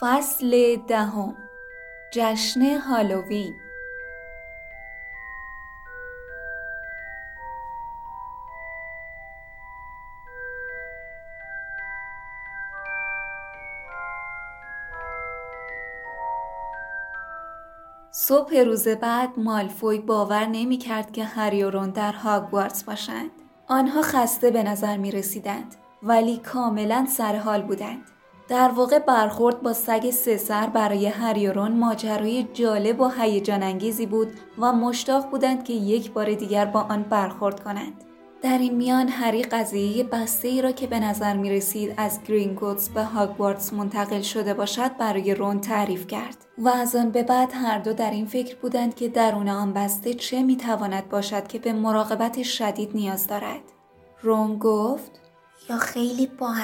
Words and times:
فصل 0.00 0.76
دهم 0.88 1.36
جشن 2.12 2.78
هالووین 2.78 3.54
صبح 18.10 18.56
روز 18.56 18.88
بعد 18.88 19.38
مالفوی 19.38 19.98
باور 19.98 20.46
نمی 20.46 20.78
کرد 20.78 21.12
که 21.12 21.24
هری 21.24 21.62
و 21.62 21.70
رون 21.70 21.90
در 21.90 22.12
هاگوارتس 22.12 22.84
باشند. 22.84 23.30
آنها 23.68 24.02
خسته 24.02 24.50
به 24.50 24.62
نظر 24.62 24.96
می 24.96 25.10
رسیدند 25.10 25.74
ولی 26.02 26.38
کاملا 26.38 27.06
سرحال 27.08 27.62
بودند. 27.62 28.02
در 28.52 28.68
واقع 28.68 28.98
برخورد 28.98 29.62
با 29.62 29.72
سگ 29.72 30.10
سه 30.10 30.36
سر 30.36 30.66
برای 30.66 31.06
هری 31.06 31.46
و 31.46 31.52
رون 31.52 31.72
ماجرای 31.72 32.46
جالب 32.52 33.00
و 33.00 33.08
هیجان 33.08 33.62
انگیزی 33.62 34.06
بود 34.06 34.28
و 34.58 34.72
مشتاق 34.72 35.30
بودند 35.30 35.64
که 35.64 35.72
یک 35.72 36.12
بار 36.12 36.34
دیگر 36.34 36.64
با 36.64 36.80
آن 36.80 37.02
برخورد 37.02 37.64
کنند. 37.64 38.04
در 38.42 38.58
این 38.58 38.74
میان 38.74 39.08
هری 39.08 39.42
قضیه 39.42 40.04
بسته 40.04 40.48
ای 40.48 40.62
را 40.62 40.72
که 40.72 40.86
به 40.86 41.00
نظر 41.00 41.36
می 41.36 41.50
رسید 41.50 41.94
از 41.96 42.22
گرینگوتس 42.22 42.88
به 42.88 43.04
هاگوارتس 43.04 43.72
منتقل 43.72 44.20
شده 44.20 44.54
باشد 44.54 44.96
برای 44.96 45.34
رون 45.34 45.60
تعریف 45.60 46.06
کرد 46.06 46.36
و 46.58 46.68
از 46.68 46.96
آن 46.96 47.10
به 47.10 47.22
بعد 47.22 47.52
هر 47.54 47.78
دو 47.78 47.92
در 47.92 48.10
این 48.10 48.26
فکر 48.26 48.56
بودند 48.56 48.94
که 48.94 49.08
درون 49.08 49.48
آن 49.48 49.72
بسته 49.72 50.14
چه 50.14 50.42
می 50.42 50.56
تواند 50.56 51.08
باشد 51.08 51.46
که 51.46 51.58
به 51.58 51.72
مراقبت 51.72 52.42
شدید 52.42 52.90
نیاز 52.94 53.26
دارد. 53.26 53.62
رون 54.22 54.58
گفت 54.58 55.21
یا 55.70 55.76
خیلی 55.76 56.26
با 56.26 56.54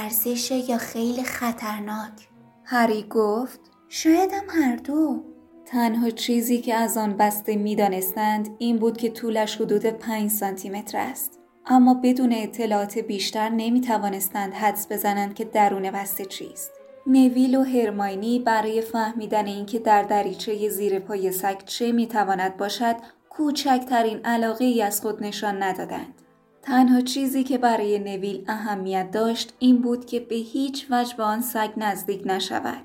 یا 0.69 0.79
خیلی 0.79 1.23
خطرناک. 1.23 2.29
هری 2.65 3.03
گفت 3.03 3.61
شایدم 3.89 4.45
هر 4.49 4.77
دو. 4.77 5.25
تنها 5.67 6.11
چیزی 6.11 6.61
که 6.61 6.75
از 6.75 6.97
آن 6.97 7.17
بسته 7.17 7.57
می 7.57 7.77
دانستند 7.77 8.49
این 8.59 8.79
بود 8.79 8.97
که 8.97 9.11
طولش 9.11 9.57
حدود 9.57 9.87
5 9.87 10.31
سانتی 10.31 10.71
متر 10.71 10.99
است. 10.99 11.39
اما 11.67 11.95
بدون 11.95 12.33
اطلاعات 12.33 12.99
بیشتر 12.99 13.49
نمی 13.49 13.81
توانستند 13.81 14.55
حدس 14.55 14.93
بزنند 14.93 15.35
که 15.35 15.45
درون 15.45 15.91
بسته 15.91 16.25
چیست. 16.25 16.71
نویل 17.07 17.57
و 17.57 17.63
هرماینی 17.63 18.39
برای 18.39 18.81
فهمیدن 18.81 19.47
اینکه 19.47 19.79
در 19.79 20.03
دریچه 20.03 20.69
زیر 20.69 20.99
پای 20.99 21.33
سگ 21.33 21.65
چه 21.65 21.93
می 21.93 22.07
تواند 22.07 22.57
باشد 22.57 22.97
کوچکترین 23.31 24.21
علاقه 24.25 24.65
ای 24.65 24.83
از 24.83 25.01
خود 25.01 25.23
نشان 25.23 25.63
ندادند. 25.63 26.23
تنها 26.63 27.01
چیزی 27.01 27.45
که 27.45 27.59
برای 27.59 27.99
نویل 27.99 28.45
اهمیت 28.49 29.11
داشت 29.11 29.55
این 29.59 29.83
بود 29.83 30.07
که 30.07 30.21
به 30.21 30.35
هیچ 30.35 30.87
وجه 30.91 31.17
به 31.17 31.23
آن 31.23 31.41
سگ 31.41 31.71
نزدیک 31.77 32.23
نشود. 32.27 32.85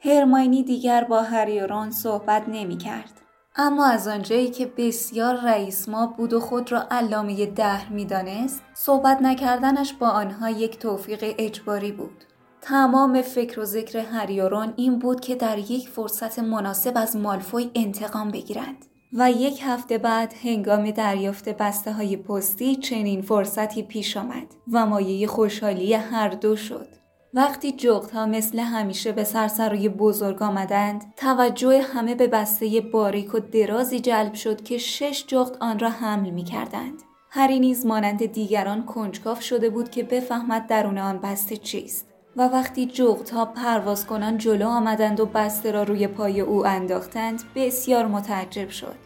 هرماینی 0.00 0.62
دیگر 0.62 1.04
با 1.04 1.22
هری 1.22 1.60
و 1.60 1.90
صحبت 1.90 2.48
نمی 2.48 2.78
کرد. 2.78 3.20
اما 3.56 3.86
از 3.86 4.08
آنجایی 4.08 4.48
که 4.48 4.66
بسیار 4.66 5.40
رئیس 5.40 5.88
ما 5.88 6.06
بود 6.06 6.32
و 6.32 6.40
خود 6.40 6.72
را 6.72 6.86
علامه 6.90 7.46
دهر 7.46 7.92
می‌دانست 7.92 8.62
صحبت 8.74 9.22
نکردنش 9.22 9.92
با 9.92 10.08
آنها 10.08 10.50
یک 10.50 10.78
توفیق 10.78 11.34
اجباری 11.38 11.92
بود 11.92 12.24
تمام 12.60 13.22
فکر 13.22 13.60
و 13.60 13.64
ذکر 13.64 13.98
هریورون 13.98 14.72
این 14.76 14.98
بود 14.98 15.20
که 15.20 15.34
در 15.34 15.58
یک 15.58 15.88
فرصت 15.88 16.38
مناسب 16.38 16.92
از 16.96 17.16
مالفوی 17.16 17.70
انتقام 17.74 18.30
بگیرند 18.30 18.86
و 19.12 19.30
یک 19.30 19.60
هفته 19.64 19.98
بعد 19.98 20.34
هنگام 20.44 20.90
دریافت 20.90 21.48
بسته 21.48 21.92
های 21.92 22.16
پستی 22.16 22.76
چنین 22.76 23.22
فرصتی 23.22 23.82
پیش 23.82 24.16
آمد 24.16 24.46
و 24.72 24.86
مایه 24.86 25.26
خوشحالی 25.26 25.94
هر 25.94 26.28
دو 26.28 26.56
شد 26.56 26.88
وقتی 27.34 27.72
جغت 27.72 28.10
ها 28.10 28.26
مثل 28.26 28.58
همیشه 28.58 29.12
به 29.12 29.24
سرسرای 29.24 29.88
بزرگ 29.88 30.42
آمدند 30.42 31.14
توجه 31.16 31.82
همه 31.82 32.14
به 32.14 32.26
بسته 32.26 32.80
باریک 32.80 33.34
و 33.34 33.38
درازی 33.38 34.00
جلب 34.00 34.34
شد 34.34 34.62
که 34.62 34.78
شش 34.78 35.24
جغت 35.26 35.56
آن 35.60 35.78
را 35.78 35.90
حمل 35.90 36.30
می 36.30 36.44
کردند. 36.44 37.02
هری 37.32 37.60
نیز 37.60 37.86
مانند 37.86 38.26
دیگران 38.26 38.86
کنجکاف 38.86 39.40
شده 39.42 39.70
بود 39.70 39.90
که 39.90 40.02
بفهمد 40.02 40.66
درون 40.66 40.98
آن 40.98 41.18
بسته 41.18 41.56
چیست 41.56 42.09
و 42.36 42.48
وقتی 42.48 42.86
جغت 42.86 43.30
ها 43.30 43.44
پرواز 43.44 44.06
کنان 44.06 44.38
جلو 44.38 44.68
آمدند 44.68 45.20
و 45.20 45.26
بسته 45.26 45.70
را 45.70 45.82
روی 45.82 46.06
پای 46.06 46.40
او 46.40 46.66
انداختند 46.66 47.42
بسیار 47.54 48.06
متعجب 48.06 48.68
شد 48.68 48.96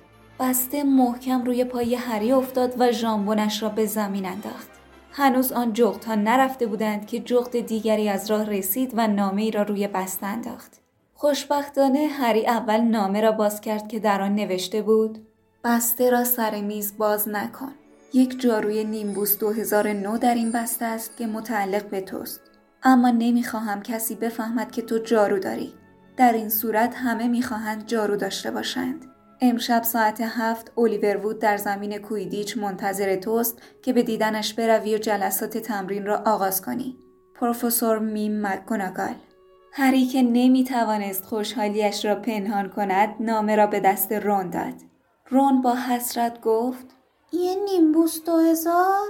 بسته 0.40 0.84
محکم 0.84 1.44
روی 1.44 1.64
پای 1.64 1.94
هری 1.94 2.32
افتاد 2.32 2.74
و 2.78 2.92
ژامبونش 2.92 3.62
را 3.62 3.68
به 3.68 3.86
زمین 3.86 4.26
انداخت 4.26 4.74
هنوز 5.16 5.52
آن 5.52 5.72
جغت 5.72 6.04
ها 6.04 6.14
نرفته 6.14 6.66
بودند 6.66 7.06
که 7.06 7.20
جغت 7.20 7.56
دیگری 7.56 8.08
از 8.08 8.30
راه 8.30 8.44
رسید 8.44 8.92
و 8.94 9.06
نامه 9.06 9.42
ای 9.42 9.50
را 9.50 9.62
روی 9.62 9.88
بسته 9.88 10.26
انداخت. 10.26 10.80
خوشبختانه 11.14 12.06
هری 12.06 12.46
اول 12.46 12.80
نامه 12.80 13.20
را 13.20 13.32
باز 13.32 13.60
کرد 13.60 13.88
که 13.88 13.98
در 13.98 14.22
آن 14.22 14.34
نوشته 14.34 14.82
بود 14.82 15.26
بسته 15.64 16.10
را 16.10 16.24
سر 16.24 16.60
میز 16.60 16.96
باز 16.98 17.28
نکن. 17.28 17.72
یک 18.12 18.40
جاروی 18.40 18.84
نیمبوس 18.84 19.38
2009 19.38 20.18
در 20.18 20.34
این 20.34 20.52
بسته 20.52 20.84
است 20.84 21.16
که 21.16 21.26
متعلق 21.26 21.88
به 21.88 22.00
توست. 22.00 22.40
اما 22.84 23.10
نمی‌خواهم 23.10 23.82
کسی 23.82 24.14
بفهمد 24.14 24.70
که 24.70 24.82
تو 24.82 24.98
جارو 24.98 25.38
داری. 25.38 25.74
در 26.16 26.32
این 26.32 26.48
صورت 26.48 26.94
همه 26.94 27.28
می‌خواهند 27.28 27.86
جارو 27.86 28.16
داشته 28.16 28.50
باشند. 28.50 29.04
امشب 29.40 29.82
ساعت 29.82 30.20
هفت 30.20 30.72
اولیور 30.74 31.16
وود 31.16 31.38
در 31.38 31.56
زمین 31.56 31.98
کویدیچ 31.98 32.58
منتظر 32.58 33.16
توست 33.16 33.62
که 33.82 33.92
به 33.92 34.02
دیدنش 34.02 34.54
بروی 34.54 34.94
و 34.94 34.98
جلسات 34.98 35.58
تمرین 35.58 36.06
را 36.06 36.22
آغاز 36.26 36.62
کنی. 36.62 36.96
پروفسور 37.34 37.98
میم 37.98 38.46
مکگوناگال 38.46 39.14
هری 39.72 40.06
که 40.06 40.22
نمی 40.22 40.64
توانست 40.64 41.24
خوشحالیش 41.24 42.04
را 42.04 42.14
پنهان 42.14 42.68
کند 42.68 43.08
نامه 43.20 43.56
را 43.56 43.66
به 43.66 43.80
دست 43.80 44.12
رون 44.12 44.50
داد. 44.50 44.74
رون 45.28 45.62
با 45.62 45.74
حسرت 45.74 46.40
گفت 46.40 46.86
یه 47.32 47.54
نیمبوس 47.64 48.24
دو 48.24 48.38
هزار؟ 48.38 49.08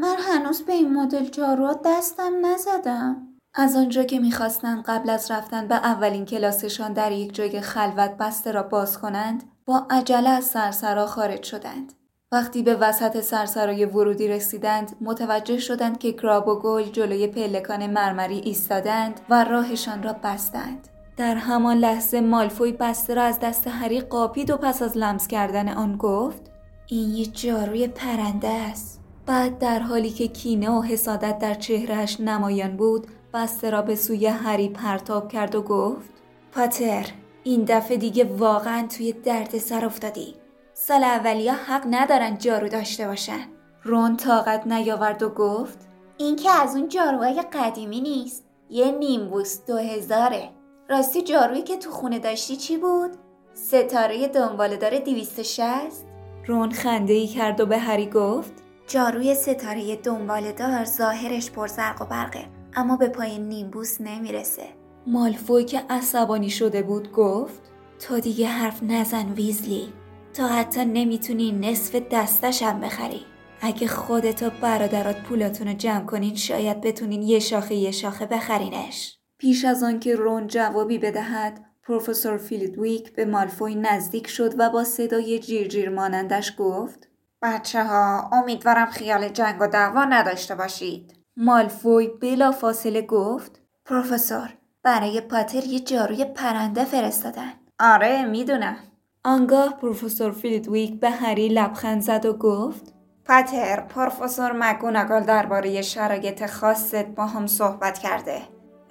من 0.00 0.16
هنوز 0.18 0.62
به 0.62 0.72
این 0.72 0.94
مدل 0.94 1.24
جارو 1.24 1.74
دستم 1.84 2.46
نزدم. 2.46 3.16
از 3.54 3.76
آنجا 3.76 4.02
که 4.02 4.18
می‌خواستند 4.18 4.84
قبل 4.84 5.10
از 5.10 5.30
رفتن 5.30 5.68
به 5.68 5.74
اولین 5.74 6.24
کلاسشان 6.24 6.92
در 6.92 7.12
یک 7.12 7.34
جای 7.34 7.60
خلوت 7.60 8.10
بسته 8.10 8.52
را 8.52 8.62
باز 8.62 8.98
کنند 8.98 9.42
با 9.66 9.86
عجله 9.90 10.28
از 10.28 10.44
سرسرا 10.44 11.06
خارج 11.06 11.42
شدند. 11.42 11.92
وقتی 12.32 12.62
به 12.62 12.74
وسط 12.74 13.20
سرسرای 13.20 13.84
ورودی 13.84 14.28
رسیدند 14.28 14.96
متوجه 15.00 15.58
شدند 15.58 15.98
که 15.98 16.10
گراب 16.10 16.48
و 16.48 16.58
گل 16.58 16.82
جلوی 16.82 17.26
پلکان 17.26 17.86
مرمری 17.86 18.38
ایستادند 18.38 19.20
و 19.30 19.44
راهشان 19.44 20.02
را 20.02 20.12
بستند. 20.12 20.88
در 21.16 21.34
همان 21.34 21.76
لحظه 21.76 22.20
مالفوی 22.20 22.72
بسته 22.72 23.14
را 23.14 23.22
از 23.22 23.40
دست 23.40 23.68
هری 23.68 24.00
قاپید 24.00 24.50
و 24.50 24.56
پس 24.56 24.82
از 24.82 24.96
لمس 24.96 25.26
کردن 25.26 25.68
آن 25.68 25.96
گفت 25.96 26.42
این 26.86 27.10
یه 27.10 27.26
جاروی 27.26 27.88
پرنده 27.88 28.48
است. 28.48 28.99
بعد 29.30 29.58
در 29.58 29.78
حالی 29.78 30.10
که 30.10 30.28
کینه 30.28 30.70
و 30.70 30.82
حسادت 30.82 31.38
در 31.38 31.54
چهرهش 31.54 32.20
نمایان 32.20 32.76
بود 32.76 33.06
بسته 33.34 33.70
را 33.70 33.82
به 33.82 33.94
سوی 33.94 34.26
هری 34.26 34.68
پرتاب 34.68 35.28
کرد 35.28 35.54
و 35.54 35.62
گفت 35.62 36.10
پاتر 36.52 37.06
این 37.44 37.64
دفعه 37.64 37.96
دیگه 37.96 38.24
واقعا 38.24 38.86
توی 38.96 39.12
درد 39.12 39.58
سر 39.58 39.84
افتادی 39.84 40.34
سال 40.74 41.04
اولیا 41.04 41.52
حق 41.52 41.86
ندارن 41.90 42.38
جارو 42.38 42.68
داشته 42.68 43.06
باشن 43.06 43.40
رون 43.82 44.16
طاقت 44.16 44.66
نیاورد 44.66 45.22
و 45.22 45.28
گفت 45.28 45.78
این 46.18 46.36
که 46.36 46.50
از 46.50 46.76
اون 46.76 46.88
جاروهای 46.88 47.42
قدیمی 47.52 48.00
نیست 48.00 48.44
یه 48.70 48.90
نیمبوس 48.90 49.66
دو 49.66 49.76
هزاره 49.76 50.50
راستی 50.88 51.22
جارویی 51.22 51.62
که 51.62 51.76
تو 51.76 51.90
خونه 51.90 52.18
داشتی 52.18 52.56
چی 52.56 52.76
بود؟ 52.76 53.10
ستاره 53.54 54.28
دنباله 54.28 54.76
داره 54.76 55.00
دیویست 55.00 55.42
شست؟ 55.42 56.06
رون 56.46 56.70
خنده 56.70 57.12
ای 57.12 57.26
کرد 57.26 57.60
و 57.60 57.66
به 57.66 57.78
هری 57.78 58.06
گفت 58.06 58.69
جاروی 58.90 59.34
ستاره 59.34 59.96
دنباله 59.96 60.52
دار 60.52 60.84
ظاهرش 60.84 61.50
پرزرق 61.50 62.02
و 62.02 62.04
برقه 62.04 62.44
اما 62.74 62.96
به 62.96 63.08
پای 63.08 63.38
نیمبوس 63.38 64.00
نمی‌رسه. 64.00 64.62
مالفوی 65.06 65.64
که 65.64 65.82
عصبانی 65.90 66.50
شده 66.50 66.82
بود 66.82 67.12
گفت 67.12 67.62
تو 67.98 68.20
دیگه 68.20 68.46
حرف 68.46 68.82
نزن 68.82 69.32
ویزلی 69.32 69.92
تو 70.34 70.46
حتی 70.46 70.84
نمی‌تونی 70.84 71.52
نصف 71.52 72.02
دسته‌شم 72.10 72.80
بخری. 72.80 73.20
اگه 73.60 73.86
خودت 73.86 74.42
و 74.42 74.50
برادرات 74.62 75.16
پولاتون 75.16 75.68
رو 75.68 75.74
جمع 75.74 76.06
کنین 76.06 76.34
شاید 76.34 76.80
بتونین 76.80 77.22
یه 77.22 77.38
شاخه 77.38 77.74
یه 77.74 77.90
شاخه 77.90 78.26
بخرینش. 78.26 79.18
پیش 79.38 79.64
از 79.64 79.82
آنکه 79.82 80.14
رون 80.14 80.46
جوابی 80.46 80.98
بدهد 80.98 81.64
پروفسور 81.82 82.36
فلیت‌ویک 82.36 83.12
به 83.12 83.24
مالفوی 83.24 83.74
نزدیک 83.74 84.26
شد 84.26 84.54
و 84.58 84.70
با 84.70 84.84
صدای 84.84 85.38
جیرجیر 85.38 85.90
مانندش 85.90 86.54
گفت 86.58 87.09
بچه 87.42 87.84
ها 87.84 88.30
امیدوارم 88.32 88.86
خیال 88.86 89.28
جنگ 89.28 89.56
و 89.60 89.68
دعوا 89.68 90.04
نداشته 90.04 90.54
باشید. 90.54 91.16
مالفوی 91.36 92.08
بلا 92.08 92.52
فاصله 92.52 93.02
گفت 93.02 93.60
پروفسور 93.84 94.48
برای 94.82 95.20
پاتر 95.20 95.64
یه 95.64 95.80
جاروی 95.80 96.24
پرنده 96.24 96.84
فرستادن. 96.84 97.52
آره 97.80 98.24
می‌دونم. 98.24 98.76
آنگاه 99.24 99.76
پروفسور 99.76 100.32
فیلدویک 100.32 101.00
به 101.00 101.10
هری 101.10 101.48
لبخند 101.48 102.00
زد 102.00 102.26
و 102.26 102.32
گفت 102.32 102.94
پاتر 103.24 103.80
پروفسور 103.80 104.52
مگوناگال 104.52 105.22
درباره 105.22 105.82
شرایط 105.82 106.46
خاصت 106.46 107.06
با 107.06 107.26
هم 107.26 107.46
صحبت 107.46 107.98
کرده. 107.98 108.42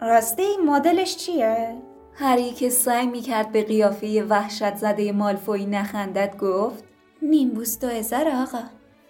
راستی 0.01 0.57
مدلش 0.65 1.17
چیه؟ 1.17 1.75
هری 2.13 2.51
که 2.51 2.69
سعی 2.69 3.07
می‌کرد 3.07 3.51
به 3.51 3.63
قیافه 3.63 4.23
وحشت 4.29 4.75
زده 4.75 5.11
مالفوی 5.11 5.65
نخندد 5.65 6.37
گفت 6.37 6.88
نیمبوس 7.21 7.79
دو 7.79 7.87
هزار 7.87 8.27
آقا. 8.27 8.63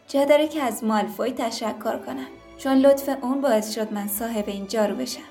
جا 0.08 0.26
داره 0.26 0.48
که 0.48 0.62
از 0.62 0.84
مالفوی 0.84 1.32
تشکر 1.32 1.98
کنم. 1.98 2.28
چون 2.58 2.74
لطف 2.78 3.10
اون 3.22 3.42
باعث 3.42 3.76
شد 3.76 3.94
من 3.94 4.08
صاحب 4.08 4.44
این 4.48 4.68
جارو 4.68 4.96
بشم. 4.96 5.22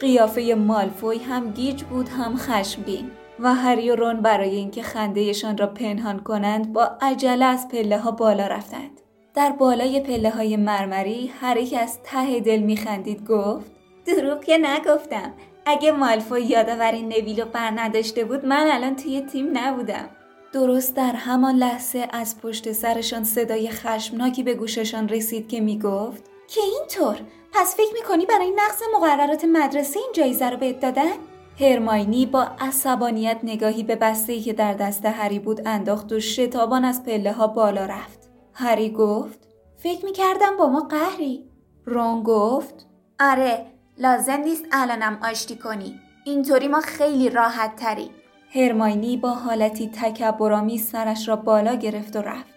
قیافه 0.00 0.54
مالفوی 0.54 1.18
هم 1.18 1.50
گیج 1.50 1.82
بود 1.82 2.08
هم 2.08 2.36
خشمگین. 2.36 3.10
و 3.40 3.54
هری 3.54 3.90
و 3.90 3.96
رون 3.96 4.20
برای 4.20 4.56
اینکه 4.56 4.82
خندهشان 4.82 5.58
را 5.58 5.66
پنهان 5.66 6.20
کنند 6.20 6.72
با 6.72 6.90
عجله 7.00 7.44
از 7.44 7.68
پله 7.68 7.98
ها 7.98 8.10
بالا 8.10 8.46
رفتند. 8.46 9.00
در 9.34 9.52
بالای 9.52 10.00
پله 10.00 10.30
های 10.30 10.56
مرمری 10.56 11.32
هری 11.40 11.66
که 11.66 11.78
از 11.78 11.98
ته 12.02 12.40
دل 12.40 12.58
میخندید 12.58 13.26
گفت 13.26 13.70
دروغ 14.06 14.44
که 14.44 14.58
نگفتم. 14.58 15.32
اگه 15.66 15.92
مالفوی 15.92 16.42
یادآوری 16.42 17.02
نویلو 17.02 17.44
بر 17.44 17.72
نداشته 17.74 18.24
بود 18.24 18.46
من 18.46 18.68
الان 18.70 18.96
توی 18.96 19.20
تیم 19.20 19.58
نبودم. 19.58 20.08
درست 20.52 20.96
در 20.96 21.12
همان 21.12 21.54
لحظه 21.54 22.08
از 22.12 22.40
پشت 22.40 22.72
سرشان 22.72 23.24
صدای 23.24 23.70
خشمناکی 23.70 24.42
به 24.42 24.54
گوششان 24.54 25.08
رسید 25.08 25.48
که 25.48 25.60
می‌گفت 25.60 26.24
که 26.48 26.60
اینطور؟ 26.60 27.20
پس 27.52 27.76
فکر 27.76 27.94
می‌کنی 27.94 28.26
برای 28.26 28.50
نقص 28.50 28.82
مقررات 28.96 29.44
مدرسه 29.44 29.98
این 29.98 30.08
جایزه 30.14 30.50
رو 30.50 30.56
بهت 30.56 30.80
دادن؟ 30.80 31.12
هرماینی 31.60 32.26
با 32.26 32.42
عصبانیت 32.60 33.38
نگاهی 33.42 33.82
به 33.82 33.96
بسته 33.96 34.40
که 34.40 34.52
در 34.52 34.74
دست 34.74 35.04
هری 35.04 35.38
بود 35.38 35.68
انداخت 35.68 36.12
و 36.12 36.20
شتابان 36.20 36.84
از 36.84 37.04
پله 37.04 37.32
ها 37.32 37.46
بالا 37.46 37.86
رفت. 37.86 38.30
هری 38.54 38.90
گفت 38.90 39.38
فکر 39.76 40.04
می‌کردم 40.04 40.56
با 40.58 40.68
ما 40.68 40.80
قهری. 40.80 41.44
رون 41.84 42.22
گفت 42.22 42.86
آره 43.20 43.66
لازم 43.98 44.40
نیست 44.40 44.64
الانم 44.72 45.18
آشتی 45.22 45.56
کنی. 45.56 46.00
اینطوری 46.24 46.68
ما 46.68 46.80
خیلی 46.80 47.30
راحت 47.30 47.76
تری 47.76 48.10
هرماینی 48.54 49.16
با 49.16 49.30
حالتی 49.30 49.90
تکبرآمیز 49.94 50.86
سرش 50.86 51.28
را 51.28 51.36
بالا 51.36 51.74
گرفت 51.74 52.16
و 52.16 52.22
رفت. 52.22 52.52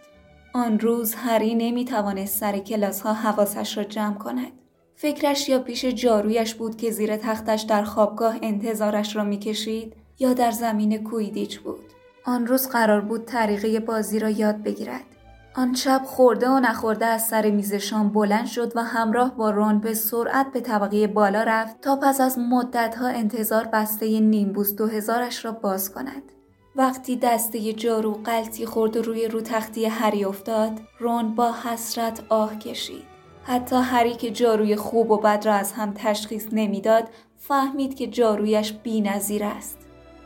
آن 0.54 0.80
روز 0.80 1.16
هری 1.16 1.56
نمی 1.56 1.86
توانست 1.86 2.40
سر 2.40 2.58
کلاس 2.58 3.02
ها 3.02 3.14
حواسش 3.14 3.78
را 3.78 3.84
جمع 3.84 4.18
کند. 4.18 4.52
فکرش 4.96 5.50
یا 5.50 5.60
پیش 5.60 5.86
جارویش 5.86 6.56
بود 6.56 6.78
که 6.78 6.92
زیر 6.92 7.18
تختش 7.18 7.62
در 7.62 7.84
خوابگاه 7.84 8.38
انتظارش 8.42 9.16
را 9.16 9.24
می‌کشید 9.24 9.94
یا 10.20 10.34
در 10.34 10.52
زمین 10.52 11.04
کویدیچ 11.04 11.60
بود. 11.60 11.80
آن 12.26 12.48
روز 12.48 12.70
قرار 12.70 13.02
بود 13.02 13.26
طریقه 13.26 13.80
بازی 13.80 14.20
را 14.20 14.30
یاد 14.30 14.64
بگیرد. 14.64 15.15
آن 15.58 15.74
شب 15.74 16.02
خورده 16.06 16.50
و 16.50 16.60
نخورده 16.60 17.06
از 17.06 17.28
سر 17.28 17.52
میز 17.52 17.74
شام 17.74 18.10
بلند 18.10 18.46
شد 18.46 18.72
و 18.76 18.84
همراه 18.84 19.36
با 19.36 19.50
رون 19.50 19.80
به 19.80 19.94
سرعت 19.94 20.52
به 20.52 20.62
طبقه 20.62 21.08
بالا 21.08 21.44
رفت 21.44 21.82
تا 21.82 21.96
پس 21.96 22.22
از 22.22 22.40
مدتها 22.40 23.08
انتظار 23.08 23.64
بسته 23.74 24.20
نیمبوس 24.20 24.76
دو 24.76 24.88
هزارش 24.88 25.46
را 25.46 25.52
باز 25.52 25.94
کند. 25.94 26.32
وقتی 26.76 27.16
دسته 27.16 27.74
جارو 27.74 28.14
قلطی 28.24 28.66
خورد 28.66 28.98
و 28.98 29.02
روی 29.02 29.28
رو 29.28 29.42
تختی 29.42 29.86
هری 29.86 30.26
افتاد، 30.26 30.72
رون 31.00 31.36
با 31.36 31.54
حسرت 31.64 32.24
آه 32.30 32.60
کشید. 32.60 33.04
حتی 33.44 33.76
هری 33.76 34.14
که 34.14 34.32
جاروی 34.32 34.76
خوب 34.76 35.12
و 35.12 35.18
بد 35.18 35.46
را 35.46 35.54
از 35.54 35.72
هم 35.72 35.94
تشخیص 35.96 36.48
نمی‌داد، 36.52 37.04
فهمید 37.38 37.96
که 37.96 38.08
جارویش 38.08 38.74
نظیر 38.86 39.44
است. 39.44 39.78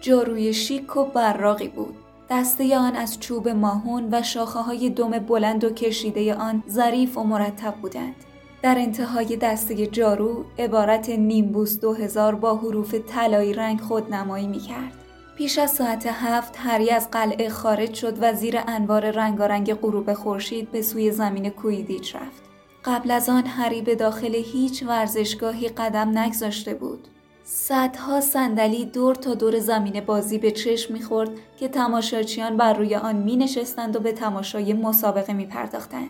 جاروی 0.02 0.54
شیک 0.54 0.98
و 0.98 1.04
براقی 1.04 1.68
بود. 1.68 1.96
دسته 2.30 2.78
آن 2.78 2.96
از 2.96 3.20
چوب 3.20 3.50
ماهون 3.50 4.10
و 4.12 4.24
شاخه 4.24 4.60
های 4.60 4.90
دم 4.90 5.10
بلند 5.10 5.64
و 5.64 5.70
کشیده 5.70 6.36
آن 6.36 6.64
ظریف 6.70 7.18
و 7.18 7.24
مرتب 7.24 7.76
بودند. 7.81 8.16
در 8.62 8.78
انتهای 8.78 9.38
دسته 9.38 9.88
جارو 9.88 10.46
عبارت 10.60 11.10
نیمبوس 11.10 11.80
دو 11.80 11.94
هزار 11.94 12.36
با 12.36 12.56
حروف 12.56 12.94
طلایی 12.94 13.54
رنگ 13.54 13.81
خود 13.81 14.14
نمایی 14.14 14.48
می 14.48 14.60
کرد. 14.60 14.94
پیش 15.38 15.60
از 15.60 15.72
ساعت 15.72 16.08
هفت 16.08 16.56
هری 16.58 16.90
از 16.90 17.12
قلعه 17.12 17.50
خارج 17.50 17.94
شد 17.94 18.18
و 18.22 18.34
زیر 18.34 18.60
انوار 18.68 19.12
رنگارنگ 19.12 19.74
غروب 19.74 20.14
خورشید 20.14 20.72
به 20.72 20.81
سوی 20.81 21.12
زمین 21.12 21.50
کویدیچ 21.50 22.16
رفت. 22.16 22.44
قبل 22.86 23.12
از 23.12 23.30
آن 23.30 23.46
هری 23.46 23.81
به 23.81 23.96
داخل 23.96 24.36
هیچ 24.36 24.84
ورزشگاهی 24.84 25.70
قدم 25.70 26.18
نگذاشته 26.18 26.74
بود. 26.74 27.08
صدها 27.51 28.22
صندلی 28.22 28.86
دور 28.86 29.16
تا 29.16 29.34
دور 29.34 29.60
زمین 29.60 30.01
بازی 30.01 30.38
به 30.38 30.51
چشم 30.51 30.94
می‌خورد 30.94 31.30
که 31.57 31.68
تماشاچیان 31.68 32.57
بر 32.57 32.74
روی 32.74 32.96
آن 32.96 33.16
می 33.16 33.38
نشستند 33.38 33.96
و 33.96 34.00
به 34.00 34.12
تماشای 34.12 34.74
مسابقه 34.74 35.34
می 35.34 35.46
پرداختند. 35.46 36.10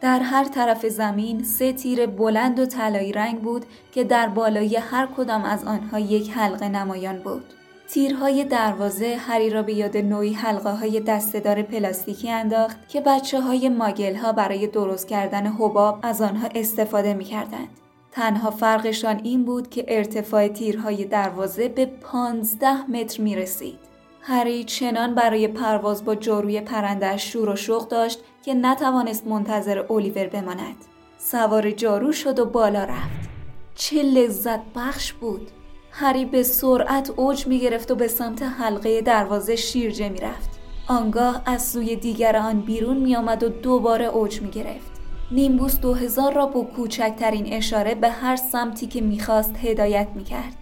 در 0.00 0.20
هر 0.20 0.44
طرف 0.44 0.86
زمین 0.86 1.44
سه 1.44 1.72
تیر 1.72 2.06
بلند 2.06 2.58
و 2.58 2.66
طلایی 2.66 3.12
رنگ 3.12 3.40
بود 3.42 3.64
که 3.92 4.04
در 4.04 4.28
بالای 4.28 4.76
هر 4.76 5.08
کدام 5.16 5.44
از 5.44 5.64
آنها 5.64 5.98
یک 5.98 6.30
حلقه 6.30 6.68
نمایان 6.68 7.18
بود. 7.18 7.44
تیرهای 7.88 8.44
دروازه 8.44 9.16
هری 9.26 9.50
را 9.50 9.62
به 9.62 9.74
یاد 9.74 9.96
نوعی 9.96 10.32
حلقه 10.32 10.70
های 10.70 11.00
دستهدار 11.00 11.62
پلاستیکی 11.62 12.30
انداخت 12.30 12.88
که 12.88 13.00
بچه 13.00 13.40
های 13.40 13.68
ماگل 13.68 14.14
ها 14.14 14.32
برای 14.32 14.66
درست 14.66 15.08
کردن 15.08 15.46
حباب 15.46 15.98
از 16.02 16.22
آنها 16.22 16.48
استفاده 16.54 17.14
می 17.14 17.24
کردند. 17.24 17.83
تنها 18.14 18.50
فرقشان 18.50 19.20
این 19.24 19.44
بود 19.44 19.70
که 19.70 19.84
ارتفاع 19.88 20.48
تیرهای 20.48 21.04
دروازه 21.04 21.68
به 21.68 21.86
پانزده 21.86 22.90
متر 22.90 23.22
می 23.22 23.36
رسید. 23.36 23.78
هری 24.20 24.64
چنان 24.64 25.14
برای 25.14 25.48
پرواز 25.48 26.04
با 26.04 26.14
جاروی 26.14 26.60
پرنده 26.60 27.16
شور 27.16 27.48
و 27.48 27.56
شوق 27.56 27.88
داشت 27.88 28.20
که 28.44 28.54
نتوانست 28.54 29.26
منتظر 29.26 29.78
اولیور 29.78 30.26
بماند. 30.26 30.76
سوار 31.18 31.70
جارو 31.70 32.12
شد 32.12 32.38
و 32.38 32.44
بالا 32.44 32.84
رفت. 32.84 33.28
چه 33.74 34.02
لذت 34.02 34.60
بخش 34.76 35.12
بود. 35.12 35.50
هری 35.90 36.24
به 36.24 36.42
سرعت 36.42 37.10
اوج 37.10 37.46
می 37.46 37.58
گرفت 37.58 37.90
و 37.90 37.94
به 37.94 38.08
سمت 38.08 38.42
حلقه 38.42 39.00
دروازه 39.00 39.56
شیرجه 39.56 40.08
می 40.08 40.18
رفت. 40.18 40.50
آنگاه 40.88 41.42
از 41.46 41.68
سوی 41.68 41.96
دیگر 41.96 42.36
آن 42.36 42.60
بیرون 42.60 42.96
می 42.96 43.16
آمد 43.16 43.42
و 43.42 43.48
دوباره 43.48 44.04
اوج 44.04 44.42
می 44.42 44.50
گرفت. 44.50 44.93
نیمبوس 45.30 45.80
دو 45.80 45.94
هزار 45.94 46.32
را 46.32 46.46
با 46.46 46.62
کوچکترین 46.62 47.52
اشاره 47.52 47.94
به 47.94 48.08
هر 48.08 48.36
سمتی 48.36 48.86
که 48.86 49.00
می‌خواست 49.00 49.54
هدایت 49.62 50.08
می‌کرد. 50.14 50.56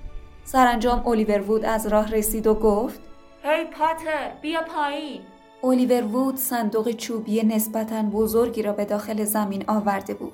سرانجام 0.45 1.07
الیور 1.07 1.41
وود 1.41 1.65
از 1.65 1.87
راه 1.87 2.11
رسید 2.11 2.47
و 2.47 2.55
گفت 2.55 3.01
هی 3.43 3.65
پاتر 3.65 4.33
بیا 4.43 4.61
پایین 4.63 5.21
الیور 5.65 6.05
وود 6.05 6.37
صندوق 6.37 6.91
چوبی 6.91 7.43
نسبتا 7.43 8.03
بزرگی 8.03 8.63
را 8.63 8.73
به 8.73 8.85
داخل 8.85 9.25
زمین 9.25 9.65
آورده 9.67 10.15
بود. 10.15 10.33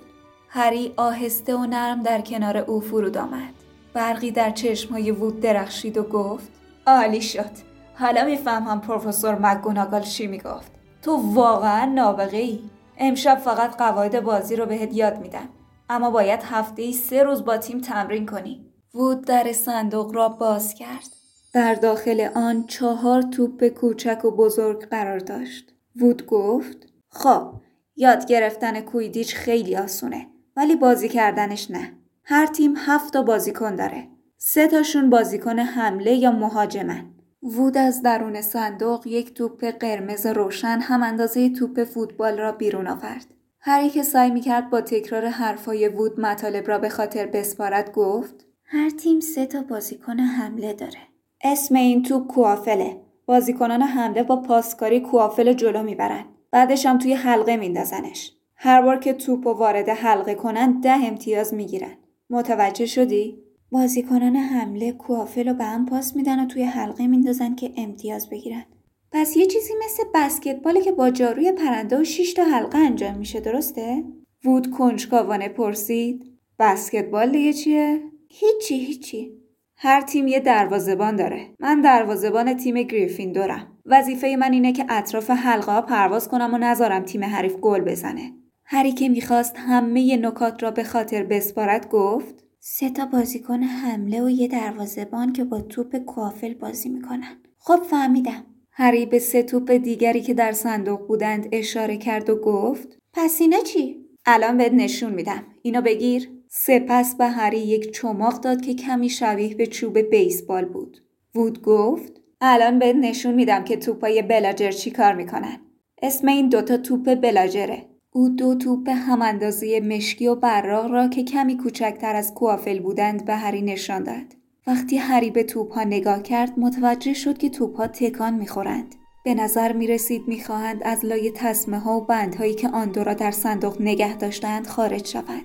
هری 0.48 0.92
آهسته 0.96 1.56
و 1.56 1.66
نرم 1.66 2.02
در 2.02 2.20
کنار 2.20 2.56
او 2.56 2.80
فرود 2.80 3.18
آمد. 3.18 3.54
برقی 3.94 4.30
در 4.30 4.50
چشمهای 4.50 5.10
وود 5.10 5.40
درخشید 5.40 5.96
و 5.96 6.02
گفت 6.02 6.48
عالی 6.86 7.20
شد. 7.20 7.50
حالا 7.94 8.24
می‌فهمم 8.24 8.80
پروفسور 8.80 9.38
مگوناگال 9.40 10.02
چی 10.02 10.26
می‌گفت. 10.26 10.72
تو 11.02 11.16
واقعا 11.34 11.84
نابغه 11.84 12.36
ای. 12.36 12.60
امشب 12.98 13.38
فقط 13.38 13.76
قواعد 13.76 14.20
بازی 14.20 14.56
رو 14.56 14.66
بهت 14.66 14.94
یاد 14.94 15.20
میدم. 15.20 15.48
اما 15.90 16.10
باید 16.10 16.40
هفته 16.42 16.82
ای 16.82 16.92
سه 16.92 17.22
روز 17.22 17.44
با 17.44 17.56
تیم 17.56 17.80
تمرین 17.80 18.26
کنی. 18.26 18.72
وود 18.94 19.24
در 19.24 19.52
صندوق 19.52 20.14
را 20.14 20.28
باز 20.28 20.74
کرد. 20.74 21.08
در 21.52 21.74
داخل 21.74 22.28
آن 22.34 22.66
چهار 22.66 23.22
توپ 23.22 23.68
کوچک 23.68 24.24
و 24.24 24.30
بزرگ 24.30 24.88
قرار 24.88 25.18
داشت. 25.18 25.72
وود 25.96 26.26
گفت 26.26 26.76
خب 27.08 27.54
یاد 27.96 28.26
گرفتن 28.26 28.80
کویدیچ 28.80 29.34
خیلی 29.34 29.76
آسونه 29.76 30.26
ولی 30.56 30.76
بازی 30.76 31.08
کردنش 31.08 31.70
نه. 31.70 31.92
هر 32.24 32.46
تیم 32.46 32.74
هفت 32.76 33.12
تا 33.12 33.22
بازیکن 33.22 33.74
داره. 33.74 34.08
سه 34.36 34.66
تاشون 34.66 35.10
بازیکن 35.10 35.58
حمله 35.58 36.12
یا 36.12 36.30
مهاجمن. 36.30 37.17
وود 37.42 37.78
از 37.78 38.02
درون 38.02 38.40
صندوق 38.40 39.06
یک 39.06 39.34
توپ 39.34 39.64
قرمز 39.64 40.26
روشن 40.26 40.78
هم 40.82 41.02
اندازه 41.02 41.50
توپ 41.50 41.84
فوتبال 41.84 42.38
را 42.38 42.52
بیرون 42.52 42.86
آورد. 42.86 43.26
هری 43.60 43.90
که 43.90 44.02
سعی 44.02 44.30
می‌کرد 44.30 44.70
با 44.70 44.80
تکرار 44.80 45.26
حرفای 45.26 45.88
وود 45.88 46.20
مطالب 46.20 46.68
را 46.68 46.78
به 46.78 46.88
خاطر 46.88 47.26
بسپارد 47.26 47.92
گفت 47.92 48.46
هر 48.64 48.90
تیم 48.90 49.20
سه 49.20 49.46
تا 49.46 49.62
بازیکن 49.62 50.20
حمله 50.20 50.72
داره. 50.72 51.00
اسم 51.44 51.74
این 51.74 52.02
توپ 52.02 52.26
کوافله. 52.26 53.00
بازیکنان 53.26 53.82
حمله 53.82 54.22
با 54.22 54.36
پاسکاری 54.36 55.00
کوافل 55.00 55.52
جلو 55.52 55.82
می‌برن. 55.82 56.24
بعدش 56.50 56.86
هم 56.86 56.98
توی 56.98 57.12
حلقه 57.14 57.56
میندازنش. 57.56 58.32
هر 58.56 58.82
بار 58.82 58.96
که 58.96 59.12
توپ 59.12 59.46
و 59.46 59.50
وارد 59.50 59.88
حلقه 59.88 60.34
کنن 60.34 60.80
ده 60.80 61.06
امتیاز 61.06 61.54
می‌گیرن. 61.54 61.94
متوجه 62.30 62.86
شدی؟ 62.86 63.42
بازیکنان 63.70 64.36
حمله 64.36 64.92
کوافل 64.92 65.48
رو 65.48 65.54
به 65.54 65.64
هم 65.64 65.86
پاس 65.86 66.16
میدن 66.16 66.44
و 66.44 66.46
توی 66.46 66.62
حلقه 66.62 67.06
میندازن 67.06 67.54
که 67.54 67.72
امتیاز 67.76 68.30
بگیرن. 68.30 68.64
پس 69.12 69.36
یه 69.36 69.46
چیزی 69.46 69.72
مثل 69.84 70.02
بسکتبالی 70.14 70.80
که 70.80 70.92
با 70.92 71.10
جاروی 71.10 71.52
پرنده 71.52 72.00
و 72.00 72.04
6 72.04 72.32
تا 72.32 72.44
حلقه 72.44 72.78
انجام 72.78 73.18
میشه 73.18 73.40
درسته؟ 73.40 74.04
وود 74.44 74.70
کنجکاوانه 74.70 75.48
پرسید. 75.48 76.24
بسکتبال 76.58 77.32
دیگه 77.32 77.52
چیه؟ 77.52 78.02
هیچی 78.28 78.78
هیچی. 78.78 79.32
هر 79.76 80.00
تیم 80.00 80.28
یه 80.28 80.40
دروازبان 80.40 81.16
داره. 81.16 81.54
من 81.60 81.80
دروازبان 81.80 82.54
تیم 82.54 82.82
گریفین 82.82 83.32
دارم 83.32 83.78
وظیفه 83.86 84.36
من 84.38 84.52
اینه 84.52 84.72
که 84.72 84.86
اطراف 84.88 85.30
حلقه 85.30 85.72
ها 85.72 85.82
پرواز 85.82 86.28
کنم 86.28 86.54
و 86.54 86.58
نذارم 86.58 87.02
تیم 87.02 87.24
حریف 87.24 87.56
گل 87.56 87.80
بزنه. 87.80 88.32
هری 88.64 88.92
که 88.92 89.08
می‌خواست 89.08 89.56
همه 89.58 90.16
نکات 90.16 90.62
را 90.62 90.70
به 90.70 90.84
خاطر 90.84 91.22
بسپارت 91.22 91.88
گفت 91.88 92.47
سه 92.60 92.90
تا 92.90 93.06
بازیکن 93.06 93.62
حمله 93.62 94.22
و 94.22 94.30
یه 94.30 94.48
دروازهبان 94.48 95.32
که 95.32 95.44
با 95.44 95.60
توپ 95.60 95.96
کوافل 95.96 96.54
بازی 96.54 96.88
می‌کنن. 96.88 97.36
خب 97.58 97.82
فهمیدم. 97.82 98.46
هری 98.70 99.06
به 99.06 99.18
سه 99.18 99.42
توپ 99.42 99.70
دیگری 99.70 100.20
که 100.20 100.34
در 100.34 100.52
صندوق 100.52 101.06
بودند 101.06 101.48
اشاره 101.52 101.96
کرد 101.96 102.30
و 102.30 102.36
گفت 102.36 102.98
پس 103.12 103.40
اینا 103.40 103.58
چی؟ 103.58 104.06
الان 104.26 104.56
بهت 104.56 104.72
نشون 104.72 105.12
میدم. 105.14 105.44
اینو 105.62 105.82
بگیر. 105.82 106.30
سپس 106.50 107.14
به 107.14 107.26
هری 107.26 107.58
یک 107.58 107.92
چماق 107.92 108.40
داد 108.40 108.60
که 108.60 108.74
کمی 108.74 109.08
شبیه 109.08 109.54
به 109.54 109.66
چوب 109.66 109.98
بیسبال 109.98 110.64
بود. 110.64 110.98
وود 111.34 111.62
گفت 111.62 112.20
الان 112.40 112.78
بهت 112.78 112.96
نشون 112.96 113.34
میدم 113.34 113.64
که 113.64 113.76
توپای 113.76 114.22
بلاجر 114.22 114.70
چی 114.70 114.90
کار 114.90 115.14
می‌کنن. 115.14 115.60
اسم 116.02 116.28
این 116.28 116.48
دوتا 116.48 116.76
توپ 116.76 117.14
بلاجره. 117.14 117.87
او 118.12 118.28
دو 118.28 118.54
توپ 118.54 118.88
هم 118.88 119.22
اندازه 119.22 119.80
مشکی 119.80 120.26
و 120.26 120.34
براق 120.34 120.90
را 120.90 121.08
که 121.08 121.24
کمی 121.24 121.56
کوچکتر 121.56 122.16
از 122.16 122.34
کوافل 122.34 122.78
بودند 122.78 123.24
به 123.24 123.34
هری 123.34 123.62
نشان 123.62 124.02
داد. 124.02 124.36
وقتی 124.66 124.96
هری 124.96 125.30
به 125.30 125.42
توپ 125.42 125.72
ها 125.72 125.84
نگاه 125.84 126.22
کرد 126.22 126.58
متوجه 126.58 127.14
شد 127.14 127.38
که 127.38 127.48
توپ 127.48 127.76
ها 127.76 127.86
تکان 127.86 128.34
می‌خورند. 128.34 128.94
به 129.24 129.34
نظر 129.34 129.72
می 129.72 129.86
رسید 129.86 130.28
می 130.28 130.40
خواهند 130.40 130.82
از 130.84 131.04
لای 131.04 131.30
تصمه 131.30 131.78
ها 131.78 132.00
و 132.00 132.04
بندهایی 132.04 132.54
که 132.54 132.68
آن 132.68 132.90
دو 132.90 133.04
را 133.04 133.14
در 133.14 133.30
صندوق 133.30 133.82
نگه 133.82 134.16
داشتند 134.16 134.66
خارج 134.66 135.06
شود. 135.06 135.44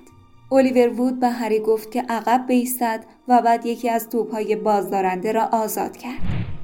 الیور 0.52 1.00
وود 1.00 1.20
به 1.20 1.28
هری 1.28 1.60
گفت 1.60 1.90
که 1.92 2.02
عقب 2.02 2.44
بیستد 2.48 3.04
و 3.28 3.42
بعد 3.42 3.66
یکی 3.66 3.90
از 3.90 4.08
توپ 4.08 4.32
های 4.32 4.56
بازدارنده 4.56 5.32
را 5.32 5.44
آزاد 5.44 5.96
کرد. 5.96 6.20